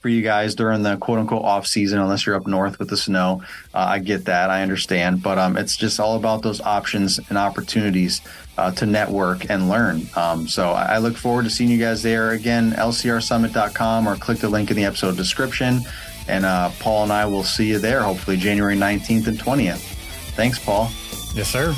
for 0.00 0.08
you 0.08 0.22
guys 0.22 0.54
during 0.54 0.84
the 0.84 0.96
quote 0.96 1.18
unquote 1.18 1.44
off 1.44 1.66
season, 1.66 1.98
unless 1.98 2.24
you're 2.24 2.36
up 2.36 2.46
north 2.46 2.78
with 2.78 2.88
the 2.88 2.96
snow. 2.96 3.42
Uh, 3.74 3.78
I 3.78 3.98
get 3.98 4.26
that, 4.26 4.48
I 4.48 4.62
understand, 4.62 5.24
but 5.24 5.38
um, 5.38 5.56
it's 5.56 5.76
just 5.76 5.98
all 5.98 6.16
about 6.16 6.42
those 6.42 6.60
options 6.60 7.18
and 7.28 7.36
opportunities 7.36 8.20
uh, 8.56 8.70
to 8.72 8.86
network 8.86 9.50
and 9.50 9.68
learn. 9.68 10.06
Um, 10.14 10.46
so 10.46 10.70
I 10.70 10.98
look 10.98 11.16
forward 11.16 11.44
to 11.44 11.50
seeing 11.50 11.68
you 11.68 11.78
guys 11.78 12.04
there 12.04 12.30
again. 12.30 12.72
LCRSummit.com 12.72 14.08
or 14.08 14.14
click 14.14 14.38
the 14.38 14.48
link 14.48 14.70
in 14.70 14.76
the 14.76 14.84
episode 14.84 15.16
description. 15.16 15.80
And 16.28 16.44
uh, 16.44 16.70
Paul 16.78 17.04
and 17.04 17.12
I 17.12 17.26
will 17.26 17.44
see 17.44 17.68
you 17.68 17.80
there, 17.80 18.02
hopefully 18.02 18.36
January 18.36 18.76
19th 18.76 19.26
and 19.26 19.38
20th. 19.38 19.78
Thanks, 20.36 20.58
Paul. 20.60 20.90
Yes, 21.38 21.50
sir. 21.50 21.70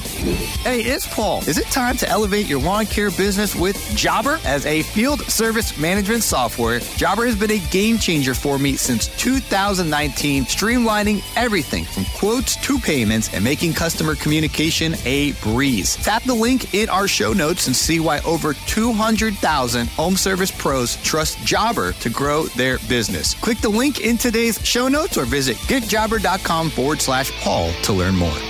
Hey, 0.62 0.80
it's 0.80 1.06
Paul. 1.06 1.42
Is 1.46 1.58
it 1.58 1.66
time 1.66 1.98
to 1.98 2.08
elevate 2.08 2.46
your 2.46 2.62
lawn 2.62 2.86
care 2.86 3.10
business 3.10 3.54
with 3.54 3.76
Jobber? 3.94 4.40
As 4.46 4.64
a 4.64 4.80
field 4.80 5.20
service 5.24 5.76
management 5.76 6.22
software, 6.22 6.80
Jobber 6.96 7.26
has 7.26 7.36
been 7.36 7.50
a 7.50 7.58
game 7.70 7.98
changer 7.98 8.32
for 8.32 8.58
me 8.58 8.76
since 8.76 9.08
2019, 9.18 10.44
streamlining 10.44 11.22
everything 11.36 11.84
from 11.84 12.06
quotes 12.16 12.56
to 12.64 12.78
payments 12.78 13.34
and 13.34 13.44
making 13.44 13.74
customer 13.74 14.14
communication 14.14 14.94
a 15.04 15.32
breeze. 15.42 15.96
Tap 15.96 16.22
the 16.22 16.32
link 16.32 16.72
in 16.72 16.88
our 16.88 17.06
show 17.06 17.34
notes 17.34 17.66
and 17.66 17.76
see 17.76 18.00
why 18.00 18.20
over 18.20 18.54
200,000 18.54 19.88
home 19.88 20.16
service 20.16 20.50
pros 20.50 20.96
trust 21.02 21.36
Jobber 21.44 21.92
to 22.00 22.08
grow 22.08 22.44
their 22.56 22.78
business. 22.88 23.34
Click 23.34 23.58
the 23.58 23.68
link 23.68 24.00
in 24.00 24.16
today's 24.16 24.58
show 24.66 24.88
notes 24.88 25.18
or 25.18 25.26
visit 25.26 25.58
getjobber.com 25.68 26.70
forward 26.70 27.02
slash 27.02 27.30
Paul 27.42 27.74
to 27.82 27.92
learn 27.92 28.16
more. 28.16 28.49